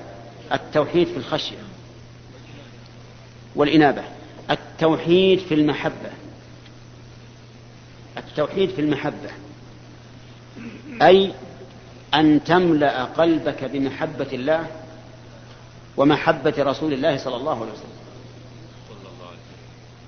التوحيد 0.53 1.07
في 1.07 1.17
الخشية 1.17 1.57
والإنابة 3.55 4.03
التوحيد 4.51 5.39
في 5.39 5.53
المحبة 5.53 6.09
التوحيد 8.17 8.69
في 8.69 8.81
المحبة 8.81 9.29
أي 11.01 11.33
أن 12.13 12.43
تملأ 12.43 13.03
قلبك 13.03 13.63
بمحبة 13.63 14.27
الله 14.33 14.67
ومحبة 15.97 16.53
رسول 16.57 16.93
الله 16.93 17.17
صلى 17.17 17.35
الله 17.35 17.55
عليه 17.55 17.71
وسلم. 17.71 17.95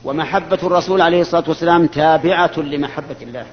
ومحبة 0.04 0.60
الرسول 0.64 1.02
عليه 1.02 1.22
الصلاة 1.22 1.44
والسلام 1.48 1.88
تابعة 1.88 2.60
لمحبة 2.60 3.16
الله. 3.22 3.46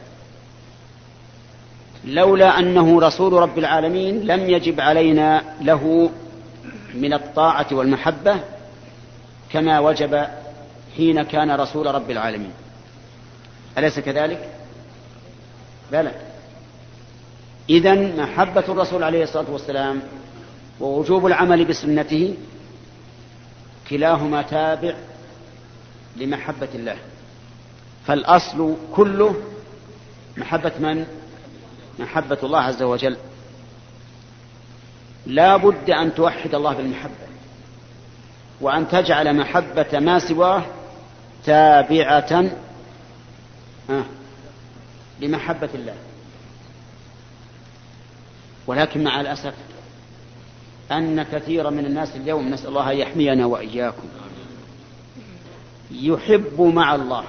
لولا 2.07 2.59
أنه 2.59 3.00
رسول 3.00 3.32
رب 3.32 3.59
العالمين 3.59 4.20
لم 4.20 4.50
يجب 4.50 4.80
علينا 4.80 5.42
له 5.61 6.11
من 6.94 7.12
الطاعة 7.12 7.66
والمحبة 7.72 8.40
كما 9.50 9.80
وجب 9.80 10.26
حين 10.96 11.22
كان 11.22 11.50
رسول 11.50 11.86
رب 11.86 12.11
العالمين 12.11 12.52
أليس 13.78 14.00
كذلك؟ 14.00 14.48
بلى 15.92 16.12
إذا 17.70 17.94
محبة 17.94 18.64
الرسول 18.68 19.02
عليه 19.02 19.22
الصلاة 19.22 19.50
والسلام 19.50 20.02
ووجوب 20.80 21.26
العمل 21.26 21.64
بسنته 21.64 22.34
كلاهما 23.90 24.42
تابع 24.42 24.94
لمحبة 26.16 26.68
الله 26.74 26.96
فالأصل 28.07 28.76
كله 28.94 29.34
محبة 30.36 30.72
من؟ 30.78 31.07
محبة 31.99 32.38
الله 32.42 32.61
عز 32.61 32.82
وجل. 32.82 33.16
لا 35.26 35.57
بد 35.57 35.90
أن 35.90 36.14
توحد 36.14 36.55
الله 36.55 36.74
بالمحبة 36.74 37.14
وأن 38.61 38.88
تجعل 38.88 39.36
محبة 39.36 40.01
ما 40.01 40.18
سواه 40.18 40.64
تابعة 41.45 42.51
لمحبة 45.20 45.68
الله. 45.74 45.97
ولكن 48.66 49.05
مع 49.05 49.20
الأسف 49.20 49.55
أن 50.92 51.22
كثيرا 51.22 51.70
من 51.70 51.86
الناس 51.86 52.16
اليوم 52.16 52.49
نسأل 52.49 52.68
الله 52.68 52.92
أن 52.92 52.97
يحمينا 52.97 53.47
وإياكم. 53.47 54.09
يحب 55.90 56.61
مع 56.61 56.95
الله. 56.95 57.24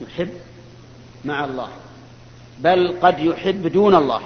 يحب 0.00 0.30
مع 1.24 1.44
الله. 1.44 1.68
بل 2.60 2.98
قد 3.02 3.18
يحب 3.18 3.66
دون 3.66 3.94
الله. 3.94 4.20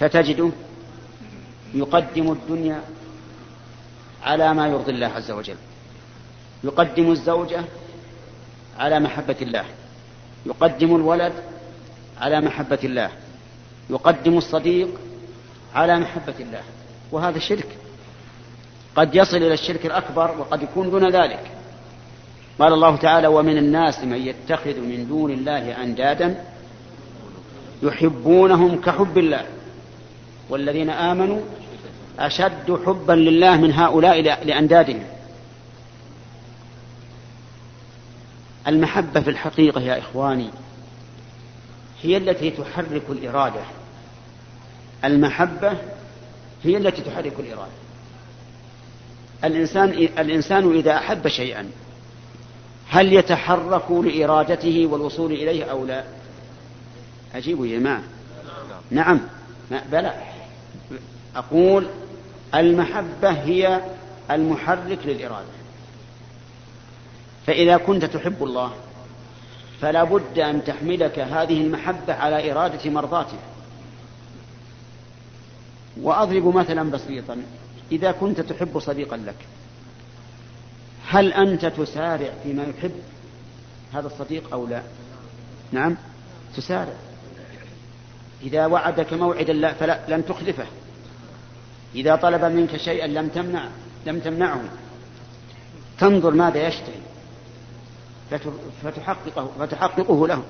فتجده 0.00 0.50
يقدم 1.74 2.32
الدنيا 2.32 2.80
على 4.22 4.54
ما 4.54 4.68
يرضي 4.68 4.92
الله 4.92 5.06
عز 5.06 5.30
وجل. 5.30 5.56
يقدم 6.64 7.10
الزوجة 7.10 7.64
على 8.78 9.00
محبة 9.00 9.36
الله. 9.42 9.64
يقدم 10.46 10.96
الولد 10.96 11.32
على 12.20 12.40
محبة 12.40 12.78
الله. 12.84 13.10
يقدم 13.90 14.38
الصديق 14.38 14.88
على 15.74 15.98
محبة 15.98 16.34
الله. 16.40 16.62
وهذا 17.12 17.38
شرك. 17.38 17.76
قد 18.96 19.14
يصل 19.14 19.36
إلى 19.36 19.54
الشرك 19.54 19.86
الأكبر 19.86 20.38
وقد 20.38 20.62
يكون 20.62 20.90
دون 20.90 21.10
ذلك. 21.10 21.57
قال 22.58 22.72
الله 22.72 22.96
تعالى 22.96 23.26
ومن 23.26 23.58
الناس 23.58 23.98
من 24.04 24.16
يتخذ 24.16 24.80
من 24.80 25.06
دون 25.08 25.30
الله 25.30 25.82
أندادا 25.82 26.44
يحبونهم 27.82 28.80
كحب 28.80 29.18
الله 29.18 29.46
والذين 30.48 30.90
آمنوا 30.90 31.40
أشد 32.18 32.80
حبا 32.86 33.12
لله 33.12 33.56
من 33.56 33.72
هؤلاء 33.72 34.20
لأندادهم. 34.20 35.04
المحبة 38.66 39.20
في 39.20 39.30
الحقيقة 39.30 39.80
يا 39.80 39.98
إخواني 39.98 40.50
هي 42.02 42.16
التي 42.16 42.50
تحرك 42.50 43.02
الإرادة. 43.08 43.60
المحبة 45.04 45.72
هي 46.64 46.76
التي 46.76 47.02
تحرك 47.02 47.40
الإرادة. 47.40 47.72
الإنسان 49.44 49.88
الإنسان 50.18 50.74
إذا 50.74 50.96
أحب 50.96 51.28
شيئا 51.28 51.70
هل 52.88 53.12
يتحرك 53.12 53.90
لإرادته 53.90 54.86
والوصول 54.86 55.32
إليه 55.32 55.64
أو 55.64 55.84
لا؟ 55.84 56.04
أجيبوا 57.34 57.66
يا 57.66 57.78
جماعة. 57.78 58.02
نعم. 58.90 59.20
بلى. 59.92 60.14
أقول 61.36 61.86
المحبة 62.54 63.30
هي 63.30 63.80
المحرك 64.30 64.98
للإرادة. 65.04 65.58
فإذا 67.46 67.76
كنت 67.76 68.04
تحب 68.04 68.42
الله 68.42 68.72
فلا 69.80 70.04
بد 70.04 70.38
أن 70.38 70.64
تحملك 70.64 71.18
هذه 71.18 71.60
المحبة 71.60 72.14
على 72.14 72.52
إرادة 72.52 72.90
مرضاته. 72.90 73.38
وأضرب 76.02 76.56
مثلا 76.56 76.90
بسيطا. 76.90 77.42
إذا 77.92 78.12
كنت 78.12 78.40
تحب 78.40 78.78
صديقا 78.78 79.16
لك 79.16 79.36
هل 81.10 81.32
أنت 81.32 81.66
تسارع 81.66 82.30
فيما 82.42 82.62
يحب؟ 82.62 82.92
هذا 83.94 84.06
الصديق 84.06 84.52
أو 84.52 84.66
لا؟ 84.66 84.82
نعم 85.72 85.96
تسارع. 86.56 86.94
إذا 88.42 88.66
وعدك 88.66 89.12
موعدا 89.12 89.52
لا 89.52 89.72
فلا 89.72 90.20
تخلفه. 90.20 90.66
إذا 91.94 92.16
طلب 92.16 92.44
منك 92.44 92.76
شيئا 92.76 93.06
لم 93.06 93.28
تمنع 93.28 93.68
لم 94.06 94.20
تمنعه. 94.20 94.60
تنظر 95.98 96.30
ماذا 96.30 96.68
يشتهي. 96.68 97.00
فتحققه 98.82 99.50
فتحققه 99.58 100.28
له. 100.28 100.42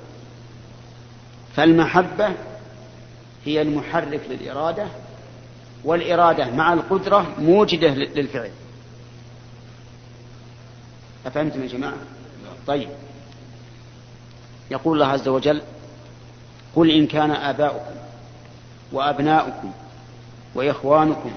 فالمحبة 1.56 2.32
هي 3.44 3.62
المحرك 3.62 4.20
للإرادة 4.30 4.86
والإرادة 5.84 6.50
مع 6.50 6.72
القدرة 6.72 7.34
موجدة 7.38 7.88
للفعل. 7.88 8.50
أفهمتم 11.26 11.62
يا 11.62 11.66
جماعة؟ 11.68 11.96
طيب 12.66 12.88
يقول 14.70 14.94
الله 15.02 15.12
عز 15.12 15.28
وجل 15.28 15.62
قل 16.76 16.90
إن 16.90 17.06
كان 17.06 17.30
آباؤكم 17.30 17.94
وأبناؤكم 18.92 19.72
وإخوانكم 20.54 21.30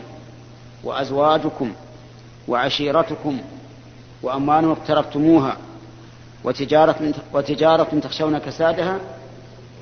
وأزواجكم 0.84 1.74
وعشيرتكم 2.48 3.42
وأموال 4.24 4.72
اقترفتموها 4.72 5.58
وتجارة, 6.44 7.14
وتجارة 7.34 8.00
تخشون 8.00 8.38
كسادها 8.38 9.00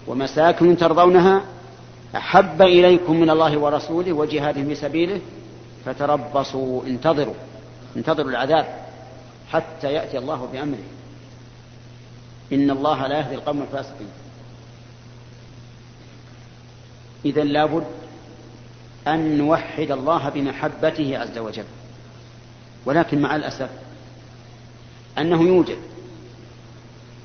ومساكن 0.08 0.78
ترضونها 0.78 1.42
أحب 2.16 2.62
إليكم 2.62 3.20
من 3.20 3.30
الله 3.30 3.58
ورسوله 3.58 4.14
وجهاد 4.14 4.68
في 4.68 4.76
سبيله 4.76 5.22
فتربصوا 5.86 6.84
انتظروا 6.86 7.34
انتظروا 7.98 8.30
العذاب 8.30 8.79
حتى 9.52 9.94
يأتي 9.94 10.18
الله 10.18 10.50
بأمره. 10.54 10.88
إن 12.54 12.72
الله 12.72 13.08
لا 13.08 13.20
يهدي 13.20 13.36
القوم 13.36 13.62
الفاسقين. 13.62 14.08
إذا 17.26 17.44
لابد 17.44 17.86
أن 19.08 19.38
نوحد 19.38 19.92
الله 19.92 20.30
بمحبته 20.30 21.18
عز 21.18 21.38
وجل. 21.38 21.66
ولكن 22.86 23.22
مع 23.22 23.36
الأسف 23.36 23.70
أنه 25.18 25.42
يوجد 25.42 25.78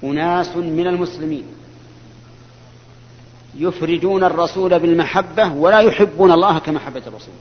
أناس 0.05 0.57
من 0.57 0.87
المسلمين 0.87 1.45
يفردون 3.55 4.25
الرسول 4.25 4.79
بالمحبة 4.79 5.53
ولا 5.53 5.81
يحبون 5.81 6.33
الله 6.33 6.59
كمحبة 6.59 7.03
الرسول. 7.07 7.35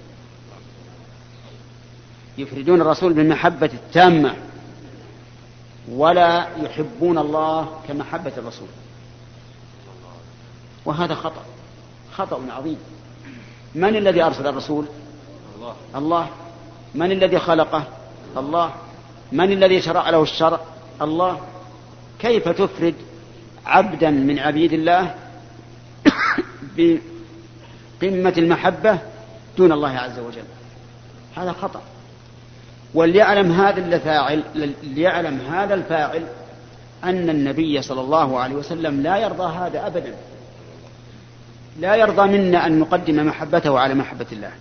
يفردون 2.38 2.82
الرسول 2.82 3.14
بالمحبة 3.14 3.70
التامة. 3.74 4.36
ولا 5.92 6.48
يحبون 6.58 7.18
الله 7.18 7.80
كمحبة 7.88 8.32
الرسول. 8.38 8.68
وهذا 10.86 11.16
خطأ 11.16 11.44
خطأ 12.14 12.42
عظيم. 12.50 12.78
من 13.76 13.96
الذي 13.96 14.24
أرسل 14.24 14.48
الرسول؟ 14.48 14.86
الله. 15.56 15.76
الله 15.96 16.30
من 16.96 17.12
الذي 17.12 17.40
خلقه؟ 17.40 17.84
الله. 18.38 18.74
من 19.32 19.52
الذي 19.52 19.82
شرع 19.82 20.10
له 20.10 20.24
الشرع؟ 20.24 20.60
الله. 21.02 21.42
كيف 22.20 22.50
تفرد 22.50 22.96
عبدا 23.66 24.10
من 24.10 24.40
عبيد 24.40 24.74
الله 24.74 25.16
قمة 28.02 28.34
المحبة 28.38 29.00
دون 29.58 29.72
الله 29.72 29.90
عز 29.90 30.20
وجل؟ 30.20 30.44
هذا 31.36 31.52
خطأ. 31.52 31.82
وليعلم 32.94 33.52
هذا 33.52 33.96
الفاعل 33.96 34.44
ليعلم 34.84 35.39
هذا 35.39 35.74
الفاعل 35.74 36.24
أن 37.04 37.30
النبي 37.30 37.82
صلى 37.82 38.02
الله 38.02 38.39
عليه 38.39 38.56
وسلم 38.56 39.02
لا 39.02 39.18
يرضى 39.18 39.58
هذا 39.58 39.88
أبدا. 39.88 40.16
لا 41.80 41.96
يرضى 41.96 42.38
منا 42.38 42.68
أن 42.68 42.80
نقدم 42.80 43.28
محبته 43.28 43.80
على 43.80 43.94
محبة 43.94 44.26
الله. 44.32 44.52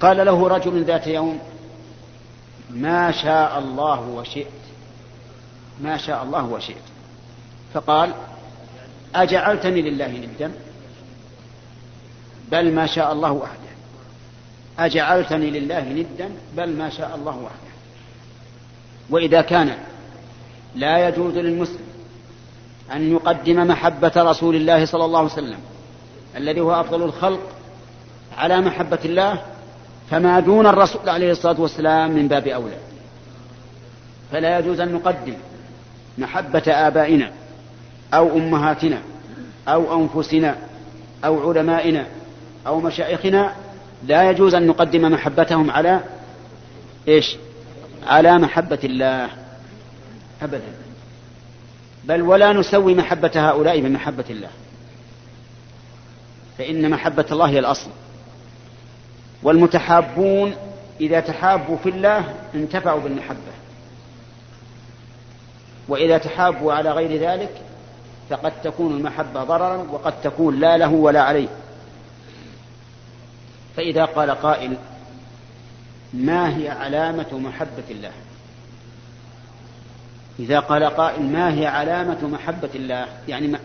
قال 0.00 0.26
له 0.26 0.48
رجل 0.48 0.84
ذات 0.84 1.06
يوم 1.06 1.38
ما 2.70 3.12
شاء 3.12 3.58
الله 3.58 4.00
وشئت 4.00 4.46
ما 5.80 5.96
شاء 5.96 6.22
الله 6.22 6.44
وشئت. 6.44 6.82
فقال 7.74 8.12
أجعلتني 9.14 9.82
لله 9.82 10.08
ندا 10.08 10.52
بل 12.50 12.74
ما 12.74 12.86
شاء 12.86 13.12
الله 13.12 13.32
وحده 13.32 13.71
أجعلتني 14.78 15.50
لله 15.50 15.88
ندا؟ 15.88 16.30
بل 16.56 16.70
ما 16.76 16.90
شاء 16.90 17.14
الله 17.16 17.36
وحده. 17.36 17.72
وإذا 19.10 19.40
كان 19.40 19.76
لا 20.74 21.08
يجوز 21.08 21.34
للمسلم 21.34 21.86
أن 22.92 23.12
يقدم 23.12 23.66
محبة 23.66 24.12
رسول 24.16 24.56
الله 24.56 24.84
صلى 24.84 25.04
الله 25.04 25.18
عليه 25.18 25.32
وسلم 25.32 25.58
الذي 26.36 26.60
هو 26.60 26.80
أفضل 26.80 27.02
الخلق 27.02 27.40
على 28.38 28.60
محبة 28.60 28.98
الله 29.04 29.42
فما 30.10 30.40
دون 30.40 30.66
الرسول 30.66 31.08
عليه 31.08 31.30
الصلاة 31.30 31.60
والسلام 31.60 32.10
من 32.10 32.28
باب 32.28 32.46
أولى. 32.48 32.76
فلا 34.32 34.58
يجوز 34.58 34.80
أن 34.80 34.92
نقدم 34.92 35.34
محبة 36.18 36.62
آبائنا 36.66 37.30
أو 38.14 38.36
أمهاتنا 38.36 38.98
أو 39.68 40.02
أنفسنا 40.02 40.56
أو 41.24 41.50
علمائنا 41.50 42.06
أو 42.66 42.80
مشايخنا 42.80 43.52
لا 44.06 44.30
يجوز 44.30 44.54
أن 44.54 44.66
نقدم 44.66 45.12
محبتهم 45.12 45.70
على 45.70 46.00
إيش؟ 47.08 47.36
على 48.06 48.38
محبة 48.38 48.78
الله. 48.84 49.28
أبدا. 50.42 50.72
بل 52.04 52.22
ولا 52.22 52.52
نسوي 52.52 52.94
محبة 52.94 53.30
هؤلاء 53.34 53.80
بمحبة 53.80 54.24
الله. 54.30 54.48
فإن 56.58 56.90
محبة 56.90 57.24
الله 57.32 57.48
هي 57.48 57.58
الأصل. 57.58 57.90
والمتحابون 59.42 60.54
إذا 61.00 61.20
تحابوا 61.20 61.76
في 61.76 61.88
الله 61.88 62.34
انتفعوا 62.54 63.00
بالمحبة. 63.00 63.52
وإذا 65.88 66.18
تحابوا 66.18 66.72
على 66.72 66.90
غير 66.90 67.20
ذلك 67.20 67.60
فقد 68.30 68.52
تكون 68.64 68.96
المحبة 68.96 69.44
ضررا 69.44 69.76
وقد 69.76 70.20
تكون 70.22 70.60
لا 70.60 70.76
له 70.76 70.92
ولا 70.92 71.22
عليه. 71.22 71.48
فإذا 73.76 74.04
قال 74.04 74.30
قائل 74.30 74.76
ما 76.14 76.56
هي 76.56 76.68
علامة 76.68 77.38
محبة 77.38 77.84
الله؟ 77.90 78.12
إذا 80.38 80.60
قال 80.60 80.84
قائل 80.84 81.22
ما 81.22 81.54
هي 81.54 81.66
علامة 81.66 82.28
محبة 82.28 82.70
الله؟ 82.74 83.06
يعني 83.28 83.48
ما 83.48 83.58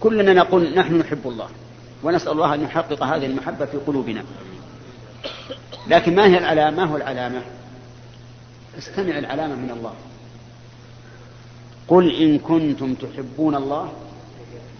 كلنا 0.00 0.32
نقول 0.32 0.74
نحن 0.74 0.98
نحب 0.98 1.28
الله 1.28 1.48
ونسأل 2.02 2.32
الله 2.32 2.54
أن 2.54 2.62
يحقق 2.62 3.02
هذه 3.02 3.26
المحبة 3.26 3.64
في 3.64 3.76
قلوبنا. 3.76 4.24
لكن 5.88 6.14
ما 6.14 6.26
هي 6.26 6.38
العلامة؟ 6.38 6.84
هو 6.84 6.96
العلامة؟ 6.96 7.42
استمع 8.78 9.18
العلامة 9.18 9.54
من 9.54 9.70
الله. 9.70 9.94
قل 11.88 12.22
إن 12.22 12.38
كنتم 12.38 12.94
تحبون 12.94 13.54
الله 13.54 13.92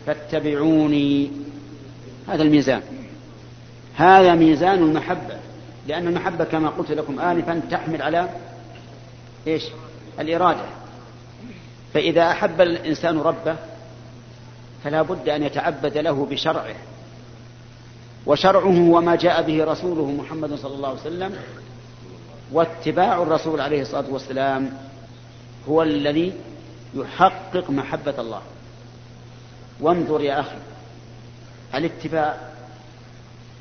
فاتبعوني. 0.06 1.30
هذا 2.28 2.42
الميزان. 2.42 2.82
هذا 3.96 4.34
ميزان 4.34 4.78
المحبة 4.78 5.36
لأن 5.86 6.08
المحبة 6.08 6.44
كما 6.44 6.68
قلت 6.68 6.90
لكم 6.90 7.20
آنفا 7.20 7.62
تحمل 7.70 8.02
على 8.02 8.28
إيش؟ 9.46 9.62
الإرادة. 10.20 10.64
فإذا 11.94 12.30
أحب 12.30 12.60
الإنسان 12.60 13.18
ربه 13.18 13.56
فلا 14.84 15.02
بد 15.02 15.28
أن 15.28 15.42
يتعبد 15.42 15.98
له 15.98 16.26
بشرعه. 16.30 16.74
وشرعه 18.26 18.88
هو 18.88 19.00
ما 19.00 19.16
جاء 19.16 19.42
به 19.42 19.64
رسوله 19.64 20.10
محمد 20.10 20.54
صلى 20.54 20.74
الله 20.74 20.88
عليه 20.88 21.00
وسلم 21.00 21.36
واتباع 22.52 23.22
الرسول 23.22 23.60
عليه 23.60 23.82
الصلاة 23.82 24.10
والسلام 24.10 24.78
هو 25.68 25.82
الذي 25.82 26.32
يحقق 26.94 27.70
محبة 27.70 28.14
الله. 28.20 28.40
وانظر 29.80 30.20
يا 30.20 30.40
أخي 30.40 30.56
الاتباع 31.74 32.53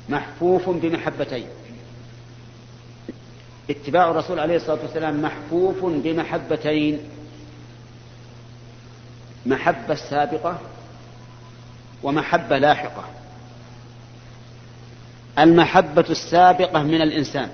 محفوف 0.08 0.68
بمحبتين. 0.68 1.46
اتباع 3.70 4.10
الرسول 4.10 4.38
عليه 4.38 4.56
الصلاة 4.56 4.82
والسلام 4.82 5.22
محفوف 5.22 5.84
بمحبتين. 5.84 6.98
محبة 9.46 9.94
سابقة 9.94 10.58
ومحبة 12.02 12.58
لاحقة. 12.58 13.04
المحبة 15.38 16.04
السابقة 16.10 16.82
من 16.82 17.02
الإنسان 17.02 17.50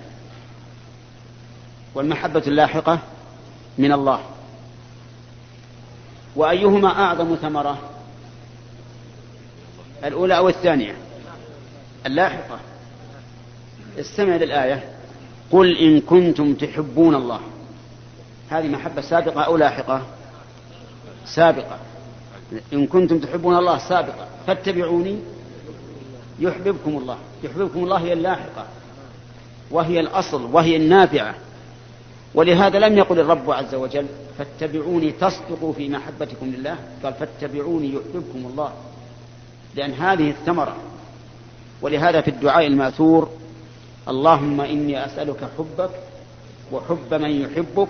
والمحبة 1.95 2.43
اللاحقة 2.47 2.99
من 3.79 3.93
الله. 3.93 4.21
وأيهما 6.37 6.89
أعظم 6.89 7.35
ثمرة؟ 7.35 7.79
الأولى 10.05 10.37
أو 10.37 10.49
الثانية؟ 10.49 11.10
اللاحقة. 12.07 12.59
استمع 13.99 14.37
للآية. 14.37 14.85
قل 15.51 15.77
إن 15.77 16.01
كنتم 16.01 16.55
تحبون 16.55 17.15
الله. 17.15 17.41
هذه 18.51 18.69
محبة 18.69 19.01
سابقة 19.03 19.41
أو 19.41 19.57
لاحقة؟ 19.57 20.03
سابقة. 21.27 21.79
إن 22.73 22.87
كنتم 22.87 23.19
تحبون 23.19 23.57
الله 23.57 23.79
سابقة. 23.79 24.27
فاتبعوني. 24.47 25.19
يحببكم 26.39 26.97
الله. 26.97 27.19
يحببكم 27.45 27.85
الله 27.85 27.97
هي 27.97 28.13
اللاحقة. 28.13 28.67
وهي 29.71 30.01
الأصل. 30.01 30.55
وهي 30.55 30.77
النافعة. 30.77 31.35
ولهذا 32.35 32.79
لم 32.79 32.99
يقل 32.99 33.21
الرب 33.21 33.51
عز 33.51 33.75
وجل 33.75 34.07
فاتبعوني 34.39 35.13
تصدقوا 35.13 35.73
في 35.73 35.89
محبتكم 35.89 36.47
لله. 36.47 36.77
قال 37.03 37.15
فاتبعوني 37.15 37.95
يحببكم 37.95 38.51
الله. 38.51 38.73
لأن 39.75 39.93
هذه 39.93 40.31
الثمرة 40.31 40.77
ولهذا 41.83 42.21
في 42.21 42.29
الدعاء 42.29 42.67
الماثور 42.67 43.31
اللهم 44.09 44.61
إني 44.61 45.07
أسألك 45.07 45.51
حبك 45.59 45.91
وحب 46.73 47.15
من 47.15 47.31
يحبك 47.31 47.89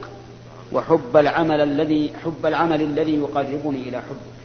وحب 0.73 1.17
العمل 1.17 1.61
الذي 1.61 2.13
حب 2.25 2.47
العمل 2.47 2.83
الذي 2.83 3.15
يقربني 3.15 3.89
إلى 3.89 3.97
حبك. 3.97 4.41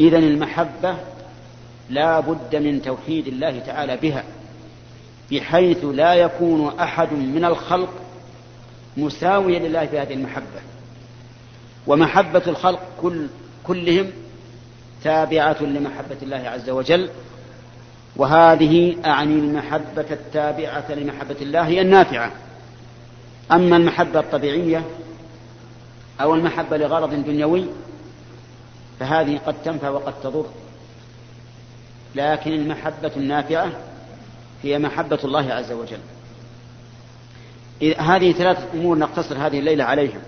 إذا 0.00 0.18
المحبة 0.18 0.96
لا 1.90 2.20
بد 2.20 2.56
من 2.56 2.82
توحيد 2.82 3.26
الله 3.26 3.58
تعالى 3.58 3.96
بها 3.96 4.24
بحيث 5.30 5.84
لا 5.84 6.14
يكون 6.14 6.78
أحد 6.78 7.12
من 7.12 7.44
الخلق 7.44 7.92
مساويا 8.96 9.58
لله 9.58 9.86
في 9.86 9.98
هذه 9.98 10.12
المحبة. 10.14 10.60
ومحبة 11.86 12.42
الخلق 12.46 12.80
كل 13.02 13.26
كلهم 13.64 14.10
تابعة 15.04 15.62
لمحبة 15.62 16.16
الله 16.22 16.36
عز 16.36 16.70
وجل. 16.70 17.10
وهذه 18.16 18.96
أعني 19.04 19.34
المحبة 19.34 20.06
التابعة 20.10 20.92
لمحبة 20.92 21.36
الله 21.40 21.66
هي 21.66 21.80
النافعة. 21.80 22.32
أما 23.52 23.76
المحبة 23.76 24.20
الطبيعية 24.20 24.84
أو 26.20 26.34
المحبة 26.34 26.76
لغرض 26.76 27.24
دنيوي 27.24 27.66
فهذه 29.00 29.38
قد 29.38 29.54
تنفع 29.64 29.88
وقد 29.88 30.14
تضر. 30.22 30.46
لكن 32.14 32.52
المحبة 32.52 33.12
النافعة 33.16 33.72
هي 34.62 34.78
محبة 34.78 35.18
الله 35.24 35.52
عز 35.52 35.72
وجل. 35.72 36.00
هذه 37.98 38.32
ثلاثة 38.32 38.64
أمور 38.74 38.98
نقتصر 38.98 39.46
هذه 39.46 39.58
الليلة 39.58 39.84
عليها 39.84 40.20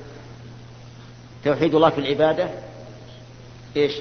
توحيد 1.44 1.74
الله 1.74 1.90
في 1.90 1.98
العبادة 1.98 2.48
إيش؟ 3.76 3.92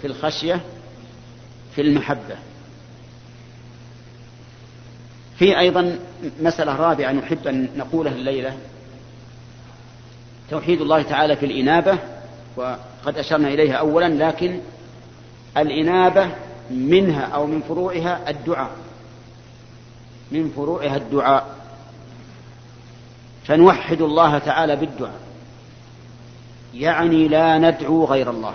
في 0.00 0.06
الخشية 0.06 0.60
في 1.74 1.80
المحبة. 1.80 2.36
في 5.38 5.58
أيضا 5.58 5.98
مسألة 6.40 6.76
رابعة 6.76 7.12
نحب 7.12 7.46
أن 7.46 7.68
نقولها 7.76 8.12
الليلة. 8.12 8.56
توحيد 10.50 10.80
الله 10.80 11.02
تعالى 11.02 11.36
في 11.36 11.46
الإنابة 11.46 11.98
وقد 12.56 13.18
أشرنا 13.18 13.48
إليها 13.48 13.74
أولا 13.74 14.28
لكن 14.28 14.60
الإنابة 15.56 16.28
منها 16.70 17.24
أو 17.24 17.46
من 17.46 17.60
فروعها 17.60 18.30
الدعاء. 18.30 18.70
من 20.32 20.52
فروعها 20.56 20.96
الدعاء. 20.96 21.56
فنوحد 23.44 24.02
الله 24.02 24.38
تعالى 24.38 24.76
بالدعاء. 24.76 25.20
يعني 26.74 27.28
لا 27.28 27.58
ندعو 27.58 28.04
غير 28.04 28.30
الله. 28.30 28.54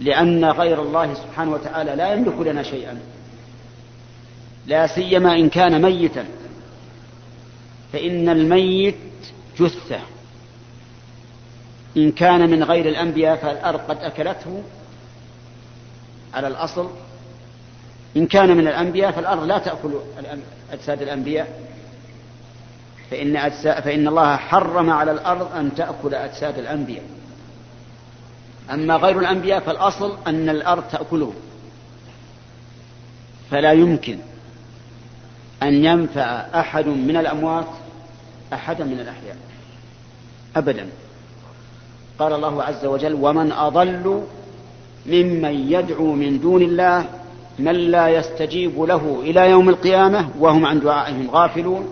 لأن 0.00 0.44
غير 0.44 0.82
الله 0.82 1.14
سبحانه 1.14 1.52
وتعالى 1.52 1.96
لا 1.96 2.12
يملك 2.12 2.38
لنا 2.38 2.62
شيئا. 2.62 3.00
لا 4.68 4.86
سيما 4.86 5.34
إن 5.34 5.48
كان 5.48 5.82
ميتا. 5.82 6.24
فإن 7.92 8.28
الميت 8.28 8.96
جثة. 9.60 10.00
إن 11.96 12.12
كان 12.12 12.50
من 12.50 12.64
غير 12.64 12.88
الأنبياء 12.88 13.36
فالأرض 13.36 13.80
قد 13.80 13.96
أكلته 14.02 14.62
على 16.34 16.48
الأصل. 16.48 16.90
إن 18.16 18.26
كان 18.26 18.56
من 18.56 18.68
الأنبياء 18.68 19.10
فالأرض 19.12 19.44
لا 19.44 19.58
تأكل 19.58 19.90
أجساد 20.72 21.02
الأنبياء. 21.02 21.62
فإن, 23.10 23.50
فإن 23.80 24.08
الله 24.08 24.36
حرم 24.36 24.90
على 24.90 25.12
الأرض 25.12 25.56
أن 25.56 25.74
تأكل 25.74 26.14
أجساد 26.14 26.58
الأنبياء. 26.58 27.04
أما 28.70 28.96
غير 28.96 29.18
الأنبياء 29.18 29.60
فالأصل 29.60 30.18
أن 30.26 30.48
الأرض 30.48 30.82
تأكله. 30.82 31.32
فلا 33.50 33.72
يمكن. 33.72 34.18
أن 35.62 35.84
ينفع 35.84 36.22
أحد 36.54 36.86
من 36.86 37.16
الأموات 37.16 37.66
أحدا 38.52 38.84
من 38.84 39.00
الأحياء. 39.00 39.36
أبدا. 40.56 40.88
قال 42.18 42.32
الله 42.32 42.62
عز 42.62 42.84
وجل 42.84 43.14
ومن 43.14 43.52
أضل 43.52 44.22
ممن 45.06 45.72
يدعو 45.72 46.12
من 46.12 46.40
دون 46.40 46.62
الله 46.62 47.04
من 47.58 47.74
لا 47.74 48.08
يستجيب 48.08 48.82
له 48.82 49.20
إلى 49.20 49.50
يوم 49.50 49.68
القيامة 49.68 50.28
وهم 50.38 50.66
عن 50.66 50.80
دعائهم 50.80 51.30
غافلون. 51.30 51.88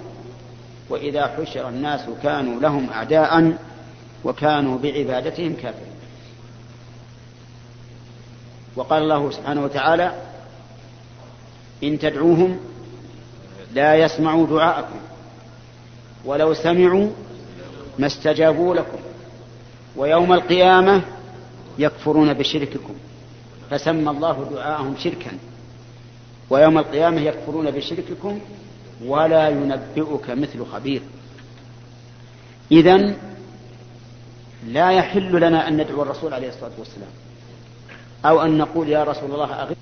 وإذا 0.88 1.26
حشر 1.26 1.68
الناس 1.68 2.00
كانوا 2.22 2.60
لهم 2.60 2.90
أعداء 2.90 3.58
وكانوا 4.24 4.78
بعبادتهم 4.78 5.54
كافرين. 5.54 5.96
وقال 8.76 9.02
الله 9.02 9.30
سبحانه 9.30 9.64
وتعالى 9.64 10.12
إن 11.84 11.98
تدعوهم 11.98 12.58
لا 13.76 13.94
يسمعوا 13.94 14.46
دعاءكم 14.46 14.98
ولو 16.24 16.54
سمعوا 16.54 17.10
ما 17.98 18.06
استجابوا 18.06 18.74
لكم 18.74 18.98
ويوم 19.96 20.32
القيامة 20.32 21.02
يكفرون 21.78 22.32
بشرككم 22.32 22.94
فسمى 23.70 24.10
الله 24.10 24.50
دعاءهم 24.54 24.96
شركا 24.98 25.30
ويوم 26.50 26.78
القيامة 26.78 27.20
يكفرون 27.20 27.70
بشرككم 27.70 28.40
ولا 29.04 29.48
ينبئك 29.48 30.30
مثل 30.30 30.66
خبير 30.66 31.02
إذا 32.72 33.14
لا 34.66 34.92
يحل 34.92 35.40
لنا 35.40 35.68
أن 35.68 35.76
ندعو 35.76 36.02
الرسول 36.02 36.34
عليه 36.34 36.48
الصلاة 36.48 36.72
والسلام 36.78 37.10
أو 38.24 38.42
أن 38.42 38.58
نقول 38.58 38.88
يا 38.88 39.04
رسول 39.04 39.30
الله 39.32 39.62
أغث 39.62 39.76